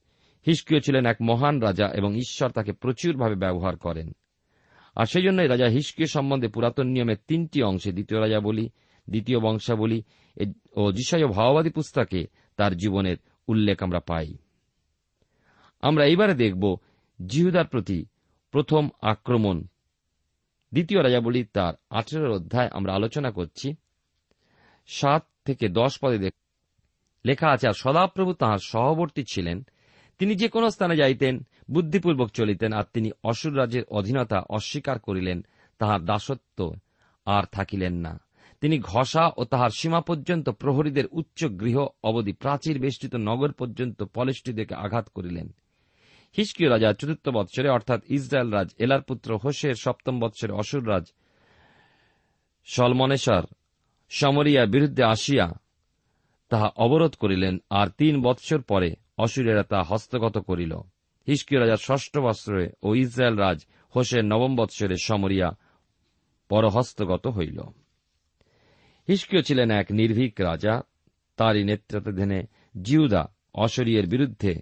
হিসকিয় 0.47 0.79
ছিলেন 0.79 1.05
এক 1.05 1.17
মহান 1.21 1.59
রাজা 1.59 1.87
এবং 1.87 2.15
ঈশ্বর 2.15 2.51
তাকে 2.51 2.71
প্রচুরভাবে 2.73 3.35
ব্যবহার 3.35 3.77
করেন। 3.77 4.11
আর 4.95 5.05
সেই 5.05 5.23
জন্যই 5.23 5.47
রাজা 5.47 5.65
হিসকিয় 5.65 6.07
সম্বন্ধে 6.07 6.47
পুরাতন 6.47 6.87
নিয়মের 6.87 7.17
তিনটি 7.27 7.63
অংশে, 7.63 7.91
দ্বিতীয় 7.91 8.21
রাজা 8.21 8.39
বলি 8.39 8.69
দ্বিতীয় 9.09 9.39
বংশাবলী 9.39 10.03
ও 10.75 10.91
যিশায় 10.91 11.27
ভাওবাদী 11.27 11.69
পুস্তকে 11.69 12.27
তার 12.57 12.77
জীবনের 12.77 13.17
উল্লেখ 13.47 13.83
আমরা 13.83 13.99
পাই। 13.99 14.37
আমরা 15.81 16.05
এইবারে 16.05 16.33
দেখব 16.33 16.77
জিহুদার 17.25 17.67
প্রতি 17.67 18.05
প্রথম 18.51 18.89
আক্রমণ। 19.01 19.61
দ্বিতীয় 20.71 21.03
রাজাবলী 21.03 21.43
তার 21.43 21.73
আঠেরো 21.89 22.35
অধ্যায় 22.35 22.69
আমরা 22.71 22.93
আলোচনা 22.93 23.31
করছি। 23.31 23.75
সাত 24.87 25.25
থেকে 25.45 25.69
দশ 25.69 25.97
পদে 26.01 26.29
লেখা 27.25 27.49
আছে, 27.49 27.67
আর 27.67 27.73
সদাপ্রভু 27.73 28.33
তাহার 28.33 28.57
সহবর্তী 28.57 29.23
ছিলেন 29.31 29.65
তিনি 30.23 30.35
যে 30.35 30.47
কোনো 30.47 30.69
স্থানে 30.69 30.95
যাইতেন, 30.95 31.47
বুদ্ধিপূর্বক 31.71 32.29
চলিতেন, 32.29 32.73
আর 32.73 32.83
তিনি 32.93 33.11
অসুর 33.23 33.57
রাজ্যের 33.57 33.83
অধীনতা 33.89 34.39
অস্বীকার 34.49 34.99
করিলেন, 34.99 35.45
তাহার 35.79 36.05
দাসত্ব 36.05 36.75
আর 37.25 37.43
থাকিলেন 37.51 37.93
না। 37.93 38.19
তিনি 38.61 38.79
ঘষা 38.79 39.31
ও 39.37 39.43
তাহার 39.43 39.69
সীমা 39.69 40.01
পর্যন্ত 40.01 40.49
প্রহরীদের 40.49 41.05
উচ্চ 41.11 41.45
গৃহ 41.45 41.85
অবধি 42.03 42.33
প্রাচীর 42.33 42.79
বেষ্টিত 42.79 43.15
নগর 43.15 43.51
পর্যন্ত 43.51 44.03
পলেষ্টিদেরকে 44.03 44.75
আঘাত 44.75 45.09
করিলেন। 45.15 45.53
হিসকিয় 46.37 46.69
রাজা 46.69 46.93
চতুর্থ 46.93 47.29
বৎসরে, 47.29 47.69
অর্থাৎ 47.69 48.01
ইসরায়েল 48.09 48.49
রাজ 48.49 48.69
এলার 48.79 49.01
পুত্র 49.01 49.37
হোসের 49.37 49.75
সপ্তম 49.75 50.19
বৎসরে 50.19 50.53
অসুর 50.53 50.89
রাজ 50.89 51.05
সলমনেশ্বর 52.65 53.43
সমরিয়ার 54.09 54.67
বিরুদ্ধে 54.67 55.03
আসিয়া 55.03 55.47
তাহা 56.49 56.67
অবরোধ 56.75 57.15
করিলেন, 57.15 57.57
আর 57.69 57.87
তিন 57.97 58.21
বৎসর 58.21 58.61
পরে 58.61 59.02
অসুরেরা 59.17 59.63
তা 59.63 59.83
হস্তগত 59.83 60.37
করিল। 60.37 60.77
হিসকিয় 61.27 61.61
রাজার 61.61 61.77
ষষ্ঠ 61.77 62.17
বৎসরে 62.17 62.69
ও 62.83 62.95
ইসরায়েল 62.95 63.35
রাজ 63.35 63.65
হোসেন 63.95 64.25
নবম 64.25 64.55
বৎসরে 64.55 64.95
সমরিয়া 64.97 65.51
পরহস্তগত 66.49 67.27
হইল। 67.27 67.59
হিসকিয় 69.07 69.41
ছিলেন 69.41 69.71
এক 69.71 69.87
নির্ভীক 69.91 70.41
রাজা। 70.41 70.81
তারই 71.37 71.63
নেতৃত্বাধীনে 71.63 72.43
জিউদা 72.81 73.27
অশরীয়ের 73.53 74.07
বিরুদ্ধে 74.07 74.61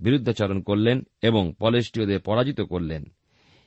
বিরুদ্ধাচরণ 0.00 0.60
করলেন 0.60 1.06
এবং 1.22 1.52
পলেষ্টীয়দের 1.58 2.20
পরাজিত 2.20 2.60
করলেন। 2.60 3.04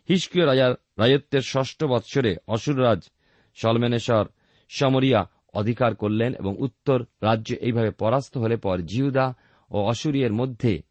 হিসকিয় 0.09 0.45
রাজার 0.45 0.75
রাজত্বের 0.97 1.41
ষষ্ঠ 1.41 1.83
বৎসরে 1.83 2.35
অসুররাজ 2.47 3.09
সলমেনেশ্বর 3.55 4.25
সমরিয়া 4.69 5.29
অধিকার 5.53 5.95
করলেন 5.95 6.33
এবং 6.33 6.55
উত্তর 6.57 7.05
রাজ্য 7.21 7.53
এইভাবে 7.53 7.91
পরাস্ত 7.91 8.37
হলে 8.37 8.57
পর 8.57 8.81
জিহুদা 8.81 9.33
ও 9.71 9.81
অসুরিয়ের 9.81 10.33
মধ্যে 10.33 10.81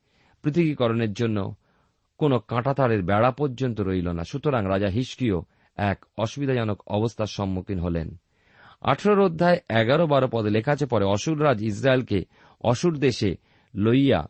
পৃথকীকরণের 0.42 1.12
জন্য 1.12 1.54
কোন 2.18 2.38
কাঁটাতারের 2.38 3.02
বেড়া 3.02 3.30
পর্যন্ত 3.30 3.80
রইল 3.80 4.08
না। 4.12 4.24
সুতরাং 4.24 4.68
রাজা 4.68 4.88
হিসকিও 4.88 5.44
এক 5.76 6.04
অসুবিধাজনক 6.18 6.82
অবস্থার 6.86 7.26
সম্মুখীন 7.26 7.78
হলেন। 7.78 8.16
আঠেরোর 8.80 9.20
অধ্যায় 9.20 9.60
এগারো 9.70 10.06
বারো 10.06 10.28
পদে 10.32 10.50
লেখা 10.50 10.72
আছে, 10.72 10.86
পরে 10.86 11.04
অসুররাজ 11.04 11.62
ইসরায়েলকে 11.62 12.24
অসুর 12.60 12.98
দেশে 12.98 13.36
লইয়া 13.74 14.28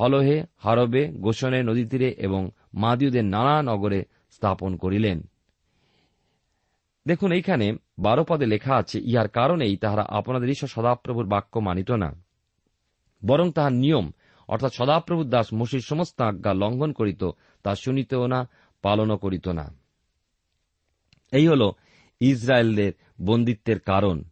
হলহে, 0.00 0.44
হারবে, 0.56 1.08
গোসনে, 1.08 1.62
নদী 1.62 1.84
তীরে 1.84 2.08
এবং 2.08 2.50
মাদিউদের 2.74 3.24
নানা 3.24 3.62
নগরে 3.62 4.04
স্থাপন 4.30 4.76
করিলেন। 4.76 5.30
দেখুন, 7.06 7.32
এইখানে 7.32 7.72
বারো 7.98 8.24
পদে 8.28 8.46
লেখা 8.46 8.74
আছে, 8.74 9.00
ইহার 9.00 9.28
কারণেই 9.28 9.76
তাহারা 9.76 10.02
আপনাদের 10.08 10.48
ঈশ্বর 10.48 10.68
সদাপ্রভুর 10.68 11.26
বাক্য 11.26 11.58
মানিত 11.58 11.90
না। 11.90 12.29
বরং 13.24 13.52
তাহার 13.52 13.72
নিয়ম, 13.72 14.10
অর্থাৎ 14.48 14.72
সদাপ্রভুর 14.72 15.28
দাস 15.28 15.52
মসির 15.52 15.80
সমস্ত 15.80 16.20
আজ্ঞা 16.20 16.54
লঙ্ঘন 16.54 16.92
করিত, 16.92 17.24
তা 17.62 17.74
শুনিতেও 17.74 18.26
না, 18.26 18.48
পালনও 18.82 19.16
করিত 19.16 19.48
না। 19.48 19.74
এই 21.32 21.48
হল 21.48 21.70
ইসরায়েলদের 22.20 22.92
বন্দিত্বের 23.20 23.80
কারণ। 23.80 24.24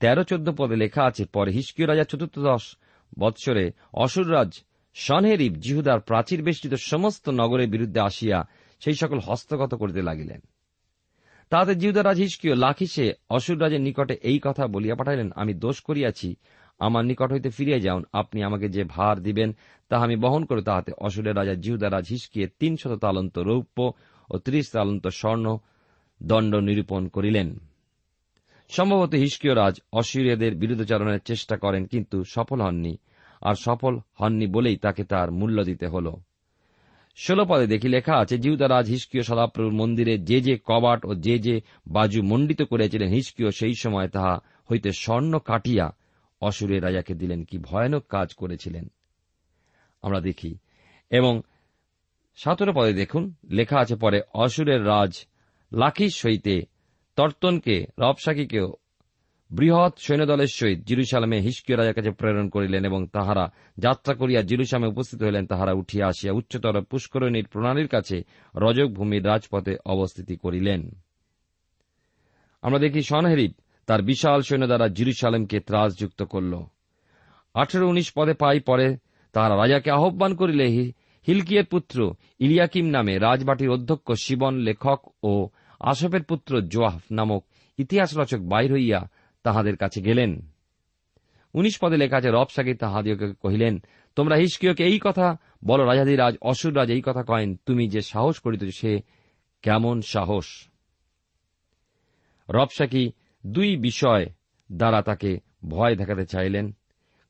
তেরো 0.00 0.22
চোদ্দ 0.24 0.50
পদে 0.50 0.76
লেখা 0.76 1.02
আছে, 1.04 1.24
পরে 1.24 1.50
হিসকিয় 1.50 1.88
রাজা 1.88 2.04
চতুর্থদশ 2.04 2.76
বৎসরে 3.18 3.70
অসুররাজ 3.92 4.52
সনহেরিব 4.94 5.52
জিহুদার 5.52 6.00
প্রাচীর 6.00 6.42
বেষ্টিত 6.42 6.74
সমস্ত 6.74 7.28
নগরের 7.28 7.68
বিরুদ্ধে 7.68 8.00
আসিয়া 8.00 8.48
সেই 8.80 8.94
সকল 8.94 9.18
হস্তগত 9.18 9.74
করিতে 9.74 10.02
লাগিলেন। 10.02 10.40
তাহাতে 11.50 11.74
জিহুদারাজ 11.74 12.16
হিসকিও 12.16 12.54
লাখিসে 12.54 13.12
অসুর 13.30 13.60
রাজের 13.60 13.80
নিকটে 13.80 14.14
এই 14.14 14.38
কথা 14.42 14.66
বলিয়া 14.66 14.94
পাঠাইলেন, 14.94 15.30
আমি 15.36 15.54
দোষ 15.54 15.80
করিয়াছি 15.80 16.36
আমার 16.78 17.04
নিকট 17.04 17.32
হইতে 17.32 17.50
ফিরিয়ে 17.50 17.80
যাউন। 17.80 18.04
আপনি 18.12 18.42
আমাকে 18.42 18.68
যে 18.68 18.84
ভার 18.84 19.22
দিবেন, 19.22 19.52
তাহা 19.88 20.04
আমি 20.04 20.16
বহন 20.16 20.44
করে, 20.44 20.62
তাহাতে 20.62 20.92
অসুরের 20.98 21.36
রাজা 21.36 21.54
জিহুদারাজ 21.54 22.06
হিসকিয়ে 22.08 22.46
তিন 22.58 22.76
শত 22.76 22.92
তালন্ত 22.92 23.38
রৌপ্য 23.38 23.92
ও 24.30 24.38
ত্রিশ 24.38 24.70
তালন্ত 24.70 25.08
স্বর্ণ 25.08 25.56
দণ্ড 26.22 26.54
নিরূপণ 26.54 27.08
করিলেন। 27.08 27.58
সম্ভবত 28.68 29.14
হিসকিয় 29.14 29.54
রাজ 29.54 29.80
অসুরিয়াদের 29.92 30.54
বিরুদ্ধাচরণের 30.54 31.20
চেষ্টা 31.24 31.56
করেন, 31.56 31.86
কিন্তু 31.86 32.24
সফল 32.24 32.60
হননি, 32.60 32.98
আর 33.40 33.54
সফল 33.54 34.00
হননি 34.20 34.46
বলেই 34.46 34.76
তাকে 34.76 35.04
তার 35.04 35.30
মূল্য 35.30 35.64
দিতে 35.64 35.86
হল। 35.86 36.12
ষোল 37.16 37.44
পদে 37.44 37.66
দেখি 37.66 37.88
লেখা 37.88 38.14
আছে 38.16 38.38
জিহুদারাজ 38.38 38.86
হিসকিয় 38.86 39.22
সদাপ্রভুর 39.22 39.72
মন্দিরে 39.72 40.18
যে 40.18 40.40
যে 40.40 40.58
কবাট 40.64 41.06
ও 41.06 41.14
যে 41.14 41.38
যে 41.38 41.60
বাজু 41.88 42.22
মণ্ডিত 42.22 42.62
করেছিলেন 42.62 43.08
হিসকিয়, 43.08 43.50
সেই 43.50 43.74
সময় 43.74 44.08
তাহা 44.08 44.40
হইতে 44.70 44.92
স্বর্ণ 44.92 45.38
কাটিয়া 45.38 45.92
অসুরের 46.40 46.82
রাজাকে 46.82 47.14
দিলেন, 47.14 47.44
কি 47.44 47.58
ভয়ানক 47.58 48.06
কাজ 48.06 48.34
করেছিলেন। 48.34 48.90
আমরা 50.02 50.20
দেখি, 50.20 50.58
এবং 51.10 51.42
সতেরো 52.36 52.72
পদে 52.72 52.92
দেখুন, 52.92 53.34
লেখা 53.50 53.78
আছে 53.78 53.96
পরে, 53.96 54.20
অসুরের 54.34 54.86
রাজ 54.86 55.26
লাখির 55.72 56.10
সইতে 56.10 56.62
তর্তনকে 57.16 57.86
রবসাকিকেও 57.98 58.76
বৃহৎ 59.50 59.98
সৈন্যদলের 59.98 60.46
সহিত 60.46 60.78
জিরুসালামে 60.80 61.40
হিস্কীয় 61.40 61.76
রাজার 61.76 61.94
কাছে 61.94 62.10
প্রেরণ 62.10 62.48
করিলেন 62.48 62.84
এবং 62.84 63.06
তাহারা 63.06 63.50
যাত্রা 63.78 64.14
করিয়া 64.14 64.42
জিরুসালামে 64.42 64.88
উপস্থিত 64.88 65.22
হইলেন, 65.22 65.46
তাহারা 65.46 65.72
উঠিয়া 65.72 66.06
আসিয়া 66.06 66.32
উচ্চতর 66.32 66.82
পুষ্করণীর 66.82 67.46
প্রণালীর 67.48 67.88
কাছে 67.88 68.24
রজকভূমির 68.54 69.26
রাজপথে 69.26 69.76
অবস্থিতি 69.84 70.36
করিলেন। 70.36 70.90
আমরা 72.62 72.78
দেখি 72.78 73.02
সনহেরিব 73.02 73.52
তার 73.86 74.02
বিশাল 74.02 74.42
সৈন্য 74.42 74.66
দ্বারা 74.66 74.88
জিরুসালেমকে 74.88 75.60
ত্রাসযুক্ত 75.60 76.22
করল। 76.22 76.62
আঠেরো 77.54 77.88
উনিশ 77.88 78.12
পদে 78.16 78.34
পাই 78.34 78.60
পরে 78.60 78.96
তাহারা 79.32 79.56
রাজাকে 79.56 79.90
আহ্বান 79.90 80.34
করিলে 80.34 80.92
হিলকিয়ের 81.26 81.64
পুত্র 81.64 82.14
ইলিয়াকিম 82.38 82.86
নামে 82.86 83.18
রাজবাটির 83.18 83.70
অধ্যক্ষ 83.70 84.12
শিবন 84.12 84.54
লেখক 84.54 85.14
ও 85.22 85.48
আসফের 85.80 86.22
পুত্র 86.22 86.60
জোয়াফ 86.60 87.02
নামক 87.10 87.44
ইতিহাস 87.78 88.16
রচক 88.16 88.38
বাইর 88.38 88.72
হইয়া 88.72 89.08
তাহাদের 89.42 89.76
কাছে 89.76 90.00
গেলেন। 90.00 90.50
উনিশ 91.54 91.78
পদে 91.78 91.96
লেখা 91.96 92.16
আছে 92.16 92.30
রবসাগী 92.30 92.74
তাহাদিওকে 92.74 93.32
কহিলেন, 93.32 93.82
তোমরা 94.16 94.36
হিস্কিয়কে 94.36 94.84
এই 94.84 94.98
কথা 95.02 95.36
বলো, 95.64 95.84
রাজাধিরাজ 95.84 96.36
অসুর 96.42 96.76
রাজ 96.76 96.90
এই 96.90 97.02
কথা 97.04 97.22
কয়েন, 97.22 97.56
তুমি 97.66 97.88
যে 97.88 98.00
সাহস 98.00 98.38
করিতেছ 98.38 98.80
সে 98.80 99.00
কেমন 99.62 100.00
সাহস? 100.00 100.46
রবসাকি 102.48 103.12
দুই 103.46 103.76
বিষয় 103.76 104.24
দ্বারা 104.72 105.02
তাকে 105.02 105.40
ভয় 105.68 105.96
দেখাতে 105.96 106.26
চাইলেন। 106.26 106.76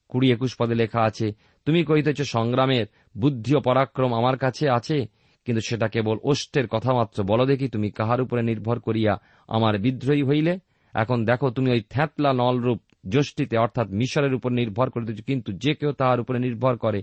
কুড়ি 0.09 0.33
একুশ 0.33 0.57
পদে 0.59 0.74
লেখা 0.74 1.00
আছে, 1.00 1.33
তুমি 1.64 1.85
কহিতেছ, 1.85 2.22
সংগ্রামের 2.22 2.87
বুদ্ধি 3.18 3.57
ও 3.57 3.61
পরাক্রম 3.61 4.14
আমার 4.14 4.37
কাছে 4.38 4.70
আছে, 4.70 5.07
কিন্তু 5.44 5.61
সেটা 5.61 5.88
কেবল 5.88 6.16
ওষ্টের 6.22 6.68
কথামাত্র 6.68 7.22
বল 7.22 7.46
দেখি, 7.46 7.68
তুমি 7.68 7.90
কাহার 7.90 8.20
উপরে 8.20 8.42
নির্ভর 8.42 8.81
করিয়া 8.81 9.20
আমার 9.48 9.79
বিদ্রোহী 9.79 10.22
হইলে? 10.22 10.59
এখন 10.94 11.24
দেখো, 11.24 11.50
তুমি 11.50 11.70
ওই 11.70 11.83
থ্যাতলা 11.90 12.33
নলরূপ 12.33 12.81
যষ্টিতে, 13.09 13.57
অর্থাৎ 13.57 13.88
মিশরের 13.90 14.35
উপর 14.35 14.52
নির্ভর 14.52 14.90
করিতেছ, 14.90 15.24
কিন্তু 15.24 15.52
যে 15.52 15.74
কেউ 15.74 15.92
তাহার 15.92 16.20
উপরে 16.20 16.38
নির্ভর 16.38 16.76
করে। 16.76 17.02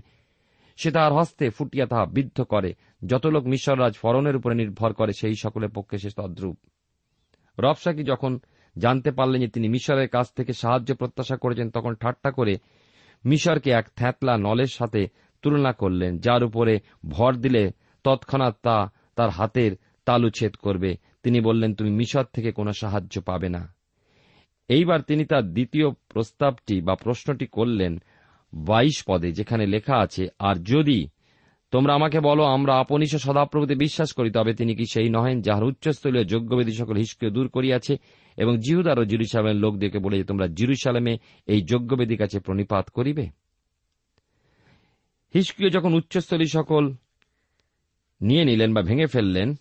সে 0.76 0.90
তাহার 0.90 1.12
হস্তে 1.12 1.50
ফুটিয়া 1.50 1.86
তাহা 1.86 2.06
বিদ্ধ 2.06 2.42
করে। 2.42 2.74
যত 3.06 3.26
লোক 3.26 3.44
মিশররাজ 3.44 3.94
ফরনের 3.94 4.36
উপরে 4.36 4.54
নির্ভর 4.54 4.92
করে, 4.92 5.12
সেই 5.20 5.34
সকলের 5.34 5.68
পক্ষে 5.68 5.98
সে 5.98 6.10
তদ্রূপ। 6.16 6.56
রবসাকি 7.58 8.02
যখন 8.04 8.38
জানতে 8.78 9.10
পারলেন 9.10 9.40
যে 9.40 9.48
তিনি 9.48 9.68
মিশরের 9.68 10.08
কাছ 10.08 10.32
থেকে 10.32 10.52
সাহায্য 10.52 10.94
প্রত্যাশা 10.94 11.36
করেছেন, 11.36 11.70
তখন 11.70 11.94
ঠাট্টা 11.94 12.30
করে 12.30 12.56
মিশরকে 13.24 13.70
এক 13.70 13.88
থ্যাতলা 13.96 14.36
নলের 14.38 14.66
সাথে 14.66 15.08
তুলনা 15.42 15.72
করলেন, 15.72 16.18
যার 16.18 16.44
উপরে 16.44 16.80
ভর 17.08 17.34
দিলে 17.34 17.70
তৎক্ষণাৎ 18.04 18.54
তা 18.62 18.90
তার 19.16 19.30
হাতের 19.30 19.76
তালু 20.04 20.30
ছেদ 20.30 20.54
করবে। 20.54 20.96
তিনি 21.22 21.40
বললেন, 21.40 21.74
তুমি 21.74 21.90
মিশর 21.90 22.24
থেকে 22.24 22.52
কোনো 22.52 22.72
সাহায্য 22.72 23.20
পাবে 23.20 23.48
না। 23.48 23.74
এইবার 24.68 25.00
তিনি 25.00 25.24
তার 25.24 25.52
দ্বিতীয় 25.52 25.90
প্রস্তাবটি 25.90 26.80
বা 26.80 26.94
প্রশ্নটি 26.94 27.46
করলেন 27.46 28.02
বাইশ 28.54 29.04
পদে, 29.08 29.32
যেখানে 29.32 29.66
লেখা 29.66 29.96
আছে, 29.96 30.26
আর 30.38 30.54
যদি 30.56 31.08
তোমরা 31.74 31.94
আমাকে 31.94 32.20
বলো, 32.20 32.44
আমরা 32.44 32.78
আপনিশ 32.78 33.16
সদাপ্রভুতে 33.16 33.74
বিশ্বাস 33.74 34.12
করি, 34.12 34.30
তবে 34.30 34.54
তিনি 34.54 34.76
কি 34.76 34.84
সেই 34.92 35.08
নহেন 35.08 35.42
যাহার 35.42 35.64
উচ্চস্থলীয় 35.64 36.24
যোগ্যবেদী 36.24 36.72
সকল 36.72 36.96
হিসকে 36.96 37.30
দূর 37.30 37.48
করিয়াছে 37.48 37.96
এবং 38.36 38.58
জিহুদার 38.58 38.98
ও 38.98 39.04
জিরুসালামের 39.04 39.56
লোকদেরকে 39.56 39.98
বলে 39.98 40.16
যে, 40.18 40.24
তোমরা 40.24 40.46
জিরুসালামে 40.46 41.18
এই 41.46 41.62
যোগ্যবেদীর 41.62 42.18
কাছে 42.18 42.40
প্রণিপাত 42.40 42.90
করিবে? 42.90 43.26
হিসকিয় 45.34 45.70
যখন 45.70 45.94
উচ্চস্থলী 45.94 46.46
সকল 46.46 46.92
নিয়ে 48.20 48.44
নিলেন 48.44 48.74
বা 48.74 48.82
ভেঙে 48.82 49.06
ফেললেন, 49.06 49.54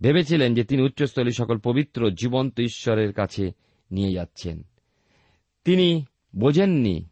ভেবেছিলেন 0.00 0.54
যে 0.54 0.64
তিনি 0.64 0.82
উচ্চস্থলী 0.82 1.30
সকল 1.30 1.58
পবিত্র, 1.58 2.10
জীবন্ত 2.10 2.60
ঈশ্বরের 2.60 3.12
কাছে 3.12 3.52
নিয়ে 3.90 4.12
যাচ্ছেন। 4.12 4.62
তিনি 5.64 6.04
বোঝেননি, 6.36 7.06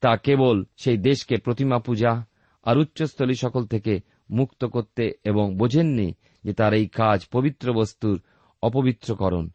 তা 0.00 0.16
কেবল 0.16 0.64
সেই 0.76 0.96
দেশকে 0.96 1.36
প্রতিমা 1.36 1.78
পূজা 1.78 2.31
আর 2.62 2.78
উচ্চস্থলী 2.78 3.34
সকল 3.34 3.66
থেকে 3.66 4.00
মুক্ত 4.30 4.64
করতে 4.64 5.12
এবং 5.24 5.56
বোঝেননি 5.56 6.14
যে 6.44 6.52
তার 6.52 6.74
এই 6.74 6.86
কাজ 6.86 7.26
পবিত্র 7.32 7.72
বস্তুর 7.72 8.22
অপবিত্রকরণ। 8.62 9.48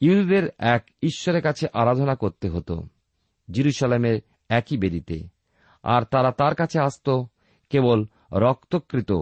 ইহুদের 0.00 0.50
এক 0.58 0.86
ঈশ্বরের 1.02 1.42
কাছে 1.42 1.66
আরাধনা 1.72 2.14
করতে 2.14 2.48
হতো, 2.48 2.82
জিরুসালামের 3.50 4.20
একই 4.48 4.76
বেদিতে। 4.76 5.28
আর 5.82 6.02
তারা 6.02 6.30
তার 6.30 6.54
কাছে 6.54 6.80
আসত 6.80 7.22
কেবল 7.70 8.06
রক্তকৃত 8.32 9.12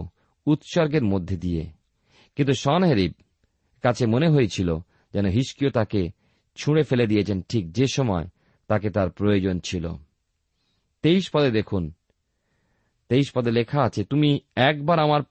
উৎসর্গের 0.45 1.03
মধ্যে 1.03 1.37
দিয়ে। 1.37 1.71
কিন্তু 2.35 2.53
সনহেরিব 2.53 3.13
কাছে 3.81 4.05
মনে 4.05 4.29
হয়েছিল 4.29 4.77
যেন 5.13 5.25
হিসকিও 5.25 5.69
তাকে 5.69 6.09
ছুঁড়ে 6.55 6.83
ফেলে 6.83 7.07
দিয়েছেন 7.07 7.41
ঠিক 7.41 7.71
যে 7.71 7.85
সময় 7.87 8.27
তাকে 8.67 8.89
তার 8.89 9.09
প্রয়োজন 9.09 9.59
ছিল। 9.59 9.89
তেইশ 11.01 11.29
পদে 11.33 11.51
দেখুন 11.51 11.93
তেইশ 13.09 13.31
পদে 13.31 13.51
লেখা 13.51 13.79
আছে, 13.83 14.03
তুমি 14.03 14.39
একবার 14.55 14.99
আমার 14.99 15.21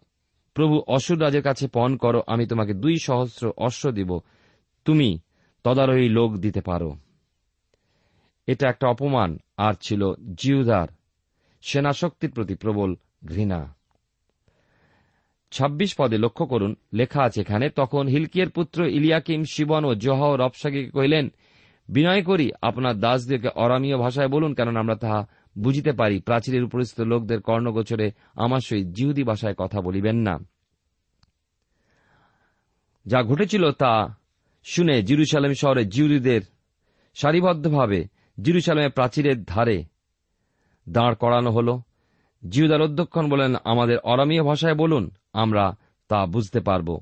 প্রভু 0.55 0.83
অসুর 0.87 1.21
রাজের 1.21 1.43
কাছে 1.43 1.67
পণ 1.69 1.97
করো, 1.97 2.23
আমি 2.27 2.47
তোমাকে 2.47 2.75
দুই 2.75 2.97
সহস্র 2.99 3.53
অশ্ব 3.57 3.91
দিব। 3.91 4.21
তুমি 4.85 5.19
তদারহী 5.65 6.09
লোক 6.09 6.37
দিতে 6.37 6.61
পারো। 6.61 6.97
এটা 8.47 8.69
একটা 8.69 8.89
অপমান, 8.89 9.39
আর 9.57 9.75
ছিল 9.83 10.13
জিউদার 10.37 10.89
সেনাশক্তির 11.63 12.31
প্রতি 12.31 12.55
প্রবল 12.55 12.97
ঘৃণা। 13.29 13.75
ছাব্বিশ 15.53 15.95
পদে 15.99 16.19
লক্ষ্য 16.19 16.47
করুন, 16.47 16.77
লেখা 16.93 17.23
আছে 17.23 17.41
এখানে, 17.41 17.71
তখন 17.71 18.07
হিলকিয়ের 18.07 18.51
পুত্র 18.51 18.85
ইলিয়াকিম, 18.85 19.45
শিবন 19.45 19.85
ও 19.85 19.95
জহ 19.95 20.21
রবসাগীকে 20.37 20.91
কহিলেন, 20.91 21.33
বিনয় 21.89 22.23
করি, 22.23 22.51
আপনার 22.63 23.01
দাসদেরকে 23.01 23.49
অরামীয় 23.49 23.97
ভাষায় 23.99 24.29
বলুন, 24.29 24.55
কেননা 24.55 24.81
আমরা 24.81 24.95
তাহা 24.95 25.27
বুঝিতে 25.59 25.93
পারি, 25.93 26.21
প্রাচীরের 26.21 26.65
উপরিস্থিত 26.65 27.07
লোকদের 27.07 27.41
কর্ণগোচরে 27.41 28.11
আমার 28.35 28.61
সহিত 28.61 28.87
জিহুদি 28.87 29.23
ভাষায় 29.23 29.55
কথা 29.55 29.81
বলিবেন 29.81 30.17
না। 30.17 30.39
যা 33.07 33.23
ঘটেছিল 33.23 33.71
তা 33.71 34.15
শুনে 34.65 35.03
জিরুসালেম 35.03 35.53
শহরে 35.55 35.85
জিউরিদের 35.85 36.41
সারিবদ্ধভাবে 37.15 38.05
জিরুসালেমের 38.41 38.91
প্রাচীরের 38.91 39.45
ধারে 39.45 39.85
দাঁড় 40.89 41.15
করানো 41.15 41.51
হল। 41.51 41.79
জিউদার 42.49 42.83
অধ্যক্ষণ 42.83 43.29
বলেন, 43.29 43.55
আমাদের 43.65 43.99
অরামীয় 43.99 44.43
ভাষায় 44.43 44.75
বলুন, 44.75 45.11
আমরা 45.33 45.77
তা 46.09 46.27
বুঝতে 46.27 46.61
পারব। 46.61 47.01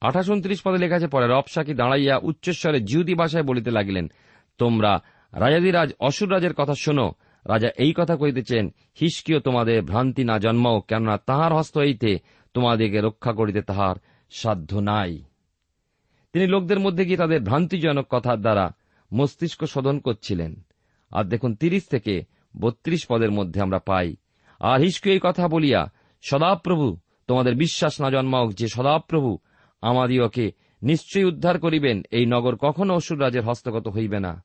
আঠাশ 0.00 0.28
উনত্রিশ 0.28 0.62
পদে 0.62 0.78
লেখা 0.78 0.96
আছে, 0.96 1.06
পরে 1.06 1.26
রবসাকি 1.26 1.74
দাঁড়াইয়া 1.74 2.18
উচ্চস্বরে 2.18 2.80
জিউদি 2.80 3.14
ভাষায় 3.14 3.42
বলিতে 3.42 3.70
লাগিলেন, 3.70 4.10
তোমরা 4.58 5.02
রাজাদিরাজ 5.32 5.92
অসুর 6.00 6.32
রাজের 6.32 6.54
কথা 6.54 6.74
শোনো 6.74 7.12
রাজা 7.48 7.68
এই 7.78 7.92
কথা 7.96 8.16
কইতেছেন 8.16 8.74
হিসকিও 9.00 9.40
তোমাদের 9.40 9.82
ভ্রান্তি 9.82 10.24
না 10.24 10.38
জন্মাও, 10.38 10.80
কেননা 10.80 11.16
তাহার 11.16 11.52
হস্ত 11.52 11.78
হইতে 11.78 12.18
তোমাদেরকে 12.54 13.00
রক্ষা 13.00 13.32
করিতে 13.32 13.62
তাহার 13.62 13.96
সাধ্য 14.30 14.76
নাই। 14.76 15.22
তিনি 16.32 16.46
লোকদের 16.46 16.80
মধ্যে 16.80 17.04
গিয়ে 17.04 17.16
তাদের 17.16 17.42
ভ্রান্তিজনক 17.42 18.06
কথার 18.10 18.40
দ্বারা 18.40 18.70
মস্তিষ্ক 19.12 19.64
শোধন 19.64 19.98
করছিলেন। 19.98 20.66
আর 21.12 21.24
দেখুন, 21.24 21.54
তিরিশ 21.54 21.84
থেকে 21.84 22.24
বত্রিশ 22.60 23.06
পদের 23.08 23.30
মধ্যে 23.30 23.60
আমরা 23.60 23.78
পাই। 23.78 24.16
আর 24.60 24.80
হিসকু 24.80 25.10
এই 25.10 25.20
কথা 25.22 25.48
বলিয়া, 25.48 25.86
সদাপ্রভু, 26.22 26.98
তোমাদের 27.26 27.54
বিশ্বাস 27.54 28.00
না 28.00 28.10
জন্মাওক 28.10 28.52
যে 28.52 28.68
সদাপ্রভু 28.68 29.38
আমাদিওকে 29.82 30.52
নিশ্চয়ই 30.82 31.24
উদ্ধার 31.24 31.60
করিবেন, 31.60 32.02
এই 32.10 32.26
নগর 32.26 32.56
কখনো 32.56 32.94
অসুর 32.94 33.20
রাজের 33.20 33.42
হস্তগত 33.42 33.88
হইবে 33.88 34.20
না। 34.20 34.42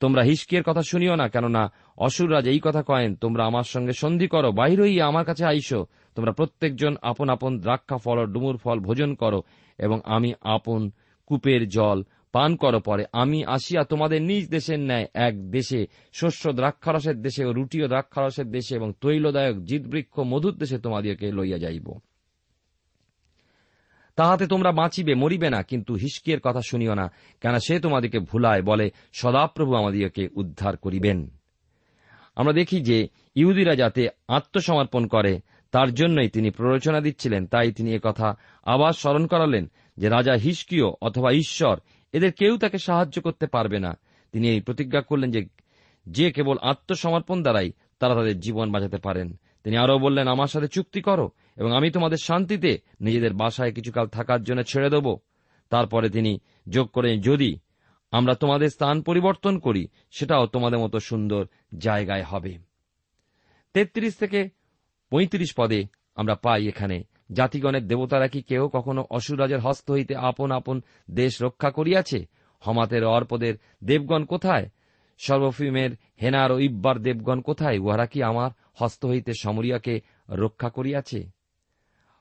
তোমরা 0.00 0.22
হিসকিয়ের 0.22 0.64
কথা 0.68 0.82
শুনিও 0.82 1.14
না, 1.16 1.28
কেননা 1.28 1.62
অসুররাজ 2.06 2.46
এই 2.48 2.60
কথা 2.66 2.82
কয়েন, 2.82 3.10
তোমরা 3.16 3.42
আমার 3.46 3.66
সঙ্গে 3.74 3.92
সন্ধি 3.92 4.26
করো 4.28 4.48
বাহির 4.52 4.78
হইয়া 4.82 5.04
আমার 5.06 5.24
কাছে 5.24 5.44
আইসো। 5.44 5.80
তোমরা 6.14 6.32
প্রত্যেকজন 6.32 6.92
আপন 7.02 7.28
আপন 7.28 7.52
দ্রাক্ষা 7.58 7.96
ফল 7.96 8.18
ডুমুর 8.26 8.56
ফল 8.56 8.78
ভোজন 8.78 9.10
করো, 9.14 9.40
এবং 9.78 9.98
আমি 10.04 10.30
আপন 10.56 10.80
কূপের 11.30 11.62
জল 11.68 11.98
পান 12.32 12.50
করো 12.56 12.80
পরে। 12.80 13.04
আমি 13.12 13.38
আসিয়া 13.56 13.82
তোমাদের 13.84 14.20
নিজ 14.22 14.44
দেশের 14.50 14.80
ন্যায় 14.80 15.06
এক 15.26 15.34
দেশে, 15.50 15.80
শস্য 16.12 16.52
দ্রাক্ষারসের 16.52 17.16
দেশে 17.22 17.42
ও 17.44 17.50
রুটি 17.52 17.78
ও 17.84 17.86
দ্রাক্ষারসের 17.88 18.48
দেশে 18.50 18.72
এবং 18.74 18.88
তৈলদায়ক 19.00 19.56
জিতবৃক্ষ 19.64 20.14
মধুর 20.32 20.54
দেশে 20.62 20.78
তোমাদিওকে 20.78 21.26
লইয়া 21.32 21.58
যাইব। 21.58 21.88
তাহাতে 24.18 24.46
তোমরা 24.46 24.72
বাঁচিবে, 24.72 25.14
মরিবে 25.14 25.50
না, 25.50 25.62
কিন্তু 25.62 25.94
হিসকিয়ের 25.94 26.40
কথা 26.40 26.60
শুনিও 26.60 26.94
না 26.94 27.12
কেন 27.40 27.58
সে 27.58 27.80
তোমাদেরকে 27.80 28.18
ভুলায় 28.18 28.62
বলে, 28.62 28.90
সদাপ্রভু 29.12 29.74
আমাদিওকে 29.74 30.28
উদ্ধার 30.36 30.76
করিবেন। 30.76 31.30
আমরা 32.36 32.52
দেখি 32.52 32.80
যে, 32.80 33.08
ইহুদিরা 33.34 33.74
যাতে 33.74 34.08
আত্মসমর্পণ 34.28 35.06
করে, 35.06 35.40
তার 35.72 35.94
জন্যই 35.94 36.28
তিনি 36.28 36.50
প্ররোচনা 36.50 37.00
দিচ্ছিলেন, 37.00 37.46
তাই 37.46 37.72
তিনি 37.72 37.98
কথা 38.02 38.36
আবার 38.64 38.92
স্মরণ 38.92 39.26
করালেন 39.26 39.70
যে 39.96 40.08
রাজা 40.08 40.32
হিসকিও 40.32 40.94
অথবা 41.02 41.32
ঈশ্বর 41.32 41.80
এদের 42.12 42.32
কেউ 42.32 42.58
তাকে 42.58 42.78
সাহায্য 42.78 43.22
করতে 43.22 43.46
পারবে 43.46 43.78
না। 43.78 43.98
তিনি 44.32 44.48
এই 44.50 44.60
প্রতিজ্ঞা 44.60 45.00
করলেন 45.00 45.30
যে 45.30 45.46
যে 46.06 46.32
কেবল 46.32 46.56
আত্মসমর্পণ 46.62 47.42
দ্বারাই 47.42 47.72
তারা 47.98 48.14
তাদের 48.14 48.40
জীবন 48.40 48.72
বাঁচাতে 48.72 48.96
পারেন। 48.96 49.40
তিনি 49.64 49.76
আরও 49.76 49.98
বললেন, 49.98 50.28
আমার 50.28 50.46
সাথে 50.46 50.68
চুক্তি 50.68 51.00
করো 51.00 51.30
এবং 51.58 51.72
আমি 51.72 51.90
তোমাদের 51.90 52.18
শান্তিতে 52.22 52.78
নিজেদের 53.00 53.32
বাসায় 53.32 53.72
কিছুকাল 53.72 54.06
থাকার 54.06 54.42
জন্য 54.42 54.62
ছেড়ে 54.62 54.90
দেব। 54.90 55.16
তারপরে 55.70 56.08
তিনি 56.08 56.40
যোগ 56.68 56.86
করেন 56.86 57.20
যদি 57.20 57.58
আমরা 58.10 58.34
তোমাদের 58.34 58.68
স্থান 58.68 59.02
পরিবর্তন 59.02 59.58
করি, 59.58 59.88
সেটাও 60.10 60.46
তোমাদের 60.46 60.78
মতো 60.78 60.98
সুন্দর 61.00 61.46
জায়গায় 61.78 62.22
হবে। 62.22 62.58
তেত্রিশ 63.74 64.16
থেকে 64.16 64.48
পঁয়ত্রিশ 65.10 65.54
পদে 65.56 65.84
আমরা 66.16 66.34
পাই 66.34 66.68
এখানে, 66.68 67.04
জাতিগণের 67.32 67.86
দেবতারা 67.86 68.28
কি 68.28 68.42
কেউ 68.42 68.68
কখনো 68.68 69.06
অসুরাজের 69.10 69.60
হস্ত 69.60 69.90
হইতে 69.90 70.16
আপন 70.16 70.50
আপন 70.50 70.82
দেশ 71.10 71.42
রক্ষা 71.42 71.70
করিয়াছে? 71.70 72.26
হমাতের 72.60 73.04
অর্পদের 73.04 73.54
দেবগণ 73.84 74.24
কোথায়? 74.24 74.66
সর্বফিমের 75.18 75.90
হেনার 76.22 76.52
ও 76.52 76.58
ইব্বার 76.58 76.98
দেবগণ 76.98 77.40
কোথায়? 77.40 77.78
উহারা 77.78 78.06
কি 78.06 78.22
আমার 78.22 78.50
হস্ত 78.74 79.06
হইতে 79.06 79.32
সমরিয়াকে 79.40 80.00
রক্ষা 80.28 80.68
করিয়াছে? 80.68 81.37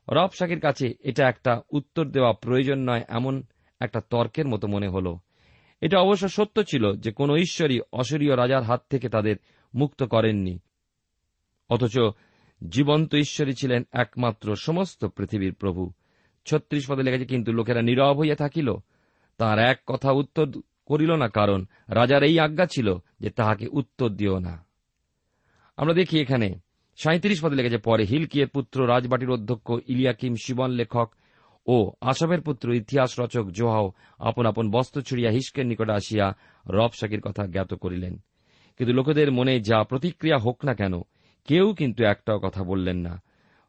রবশাকের 0.10 0.60
কাছে 0.60 0.94
এটা 1.00 1.30
একটা 1.30 1.62
উত্তর 1.72 2.06
দেওয়া 2.06 2.34
প্রয়োজন 2.34 2.90
নয়, 2.90 3.04
এমন 3.08 3.44
একটা 3.80 4.02
তর্কের 4.10 4.48
মতো 4.48 4.68
মনে 4.68 4.88
হল। 4.88 5.18
এটা 5.82 6.00
অবশ্য 6.00 6.30
সত্য 6.30 6.64
ছিল 6.64 6.96
যে 6.96 7.12
কোন 7.12 7.36
ঈশ্বরই 7.36 7.80
অসুরীয় 7.94 8.38
রাজার 8.38 8.64
হাত 8.64 8.86
থেকে 8.90 9.10
তাদের 9.10 9.36
মুক্ত 9.76 10.04
করেননি। 10.04 10.60
অথচ 11.70 12.00
জীবন্ত 12.70 13.16
ঈশ্বরই 13.16 13.54
ছিলেন 13.54 13.84
একমাত্র 13.92 14.56
সমস্ত 14.56 15.06
পৃথিবীর 15.06 15.54
প্রভু। 15.54 15.92
ছত্রিশ 16.46 16.90
পদে 16.90 17.04
লেগেছে 17.04 17.26
কিন্তু 17.26 17.52
লোকেরা 17.52 17.82
নীরব 17.82 18.20
হইয়া 18.20 18.36
থাকিল। 18.36 18.76
তার 19.38 19.60
এক 19.60 19.82
কথা 19.88 20.12
উত্তর 20.12 20.52
করিল 20.86 21.16
না, 21.16 21.28
কারণ 21.28 21.66
রাজার 21.90 22.24
এই 22.24 22.40
আজ্ঞা 22.40 22.66
ছিল 22.66 22.96
যে 23.20 23.30
তাহাকে 23.30 23.68
উত্তর 23.68 24.10
দিও 24.10 24.40
না। 24.40 24.66
আমরা 25.78 25.94
দেখি 25.94 26.20
এখানে 26.20 26.56
সাঁত্রিশ 27.04 27.44
পদে 27.44 27.56
লেগেছে 27.56 27.78
পরে 27.78 28.04
হিলকিয়ের 28.04 28.48
পুত্র 28.48 28.88
রাজবাটির 28.88 29.30
অধ্যক্ষ 29.30 29.74
ইলিয়াকিম 29.88 30.36
শিবন 30.36 30.70
লেখক 30.70 31.12
ও 31.66 31.92
আসামের 32.02 32.42
পুত্র 32.42 32.74
ইতিহাস 32.74 33.20
রচক 33.20 33.50
জোহাও 33.50 33.92
আপন 34.20 34.46
আপন 34.46 34.72
বস্ত্র 34.72 35.02
ছুড়িয়া 35.02 35.32
হিসকের 35.32 35.66
নিকটে 35.66 35.92
আসিয়া 35.92 36.36
রবসাকির 36.70 37.22
কথা 37.22 37.48
জ্ঞাত 37.48 37.74
করিলেন। 37.74 38.18
কিন্তু 38.78 38.94
লোকেদের 38.94 39.32
মনে 39.32 39.60
যা 39.60 39.84
প্রতিক্রিয়া 39.84 40.38
হোক 40.38 40.66
না 40.66 40.74
কেন, 40.74 41.02
কেউ 41.48 41.74
কিন্তু 41.74 42.04
একটাও 42.04 42.40
কথা 42.40 42.64
বললেন 42.64 42.98
না। 42.98 43.22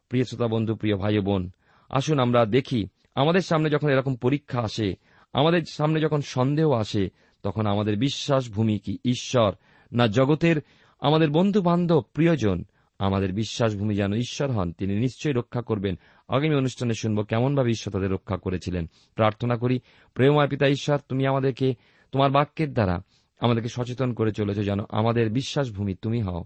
প্রিয় 0.09 0.23
শ্রোতা 0.23 0.47
বন্ধু, 0.47 0.75
প্রিয় 0.75 0.97
ভাই 0.97 1.19
বোন, 1.19 1.51
আসুন 1.89 2.19
আমরা 2.19 2.45
দেখি, 2.45 2.87
আমাদের 3.15 3.41
সামনে 3.41 3.69
যখন 3.69 3.89
এরকম 3.89 4.15
পরীক্ষা 4.15 4.61
আসে, 4.61 4.95
আমাদের 5.33 5.61
সামনে 5.69 6.01
যখন 6.01 6.21
সন্দেহ 6.21 6.71
আসে, 6.71 7.09
তখন 7.43 7.65
আমাদের 7.65 7.97
বিশ্বাস 7.97 8.49
ভূমি 8.49 8.79
কি 8.79 8.97
ঈশ্বর 9.05 9.51
না 9.91 10.07
জগতের 10.07 10.61
আমাদের 10.99 11.29
বন্ধু 11.29 11.61
বান্ধব 11.61 12.03
প্রিয়জন? 12.13 12.63
আমাদের 12.99 13.33
বিশ্বাসভূমি 13.33 13.95
যেন 13.95 14.13
ঈশ্বর 14.13 14.51
হন, 14.51 14.71
তিনি 14.71 14.95
নিশ্চয়ই 14.95 15.33
রক্ষা 15.33 15.61
করবেন। 15.61 15.95
আগামী 16.27 16.55
অনুষ্ঠানে 16.55 16.93
শুনব 16.93 17.23
কেমনভাবে 17.23 17.69
ঈশ্বর 17.69 17.93
তাদের 17.93 18.11
রক্ষা 18.11 18.37
করেছিলেন। 18.37 18.89
প্রার্থনা 19.15 19.57
করি, 19.57 19.79
প্রেমময় 20.13 20.47
পিতা 20.47 20.67
ঈশ্বর, 20.67 20.99
তুমি 21.09 21.27
আমাদেরকে, 21.27 21.73
তোমার 22.11 22.31
বাক্যের 22.31 22.73
দ্বারা 22.73 23.01
আমাদেরকে 23.39 23.69
সচেতন 23.69 24.13
করে 24.13 24.31
চলেছ 24.31 24.57
যেন 24.57 24.79
আমাদের 24.89 25.29
বিশ্বাসভূমি 25.29 25.95
তুমি 25.95 26.21
হও। 26.21 26.43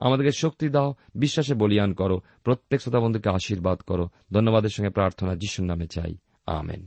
আমাদেরকে 0.00 0.32
শক্তি 0.32 0.68
দাও, 0.68 0.94
বিশ্বাসে 1.14 1.54
বলিয়ান 1.54 1.94
করো, 1.94 2.20
প্রত্যেক 2.44 2.82
শ্রোতা 2.82 3.00
বন্ধুকে 3.00 3.30
আশীর্বাদ 3.30 3.78
করো। 3.78 4.08
ধন্যবাদের 4.32 4.70
সঙ্গে 4.70 4.90
প্রার্থনা, 4.90 5.34
যিশুর 5.34 5.66
নামে 5.66 5.86
চাই। 5.86 6.16
Amen. 6.46 6.86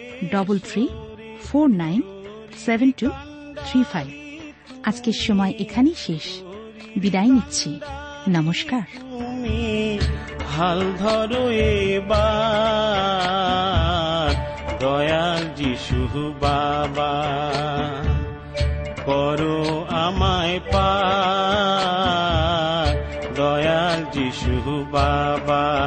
double 0.29 0.59
three 0.59 0.87
four 1.43 1.69
nine 1.69 2.01
seven 2.65 2.91
two 2.91 3.09
three 3.65 3.83
five 3.91 4.07
আজকের 4.83 5.13
সময় 5.13 5.53
এখানেই 5.59 5.93
শেষ। 5.97 6.41
বিদায় 6.97 7.27
নিচ্ছি। 7.27 7.79
নমস্কার। 8.29 8.81
হাল 10.57 10.91
ধরো 10.97 11.49
এবার, 11.49 12.21
দয়াল 14.79 15.47
যিশু 15.55 16.33
বাবা। 16.39 17.25
করো 19.05 19.85
আমায় 19.89 20.59
পা 20.71 21.03
দয়াল 23.35 24.05
যিশু 24.11 24.85
বাবা। 24.91 25.81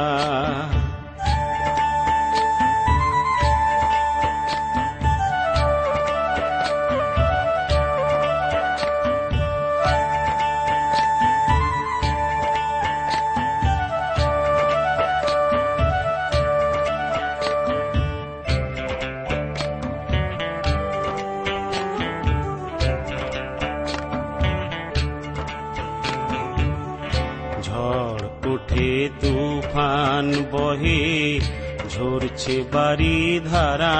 বাড়ি 32.73 33.39
ধারা। 33.51 33.95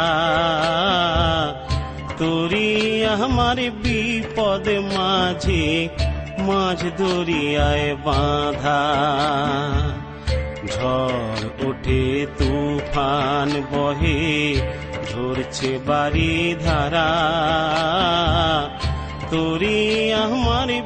তোরি 2.18 3.06
আমার 3.06 3.56
বিপদ 3.56 4.70
মাঝে, 4.70 5.90
মাঝ 6.40 6.84
দরিয়ায় 6.98 7.96
বাঁধা। 8.04 8.82
ঝড় 10.68 11.70
ওঠে, 11.70 12.28
তুফান 12.38 13.64
বহে, 13.72 14.56
ঝরছে 15.12 15.80
বাড়ি 15.86 16.56
ধারা। 16.66 17.10
তোরি 19.30 20.14
আমার 20.14 20.85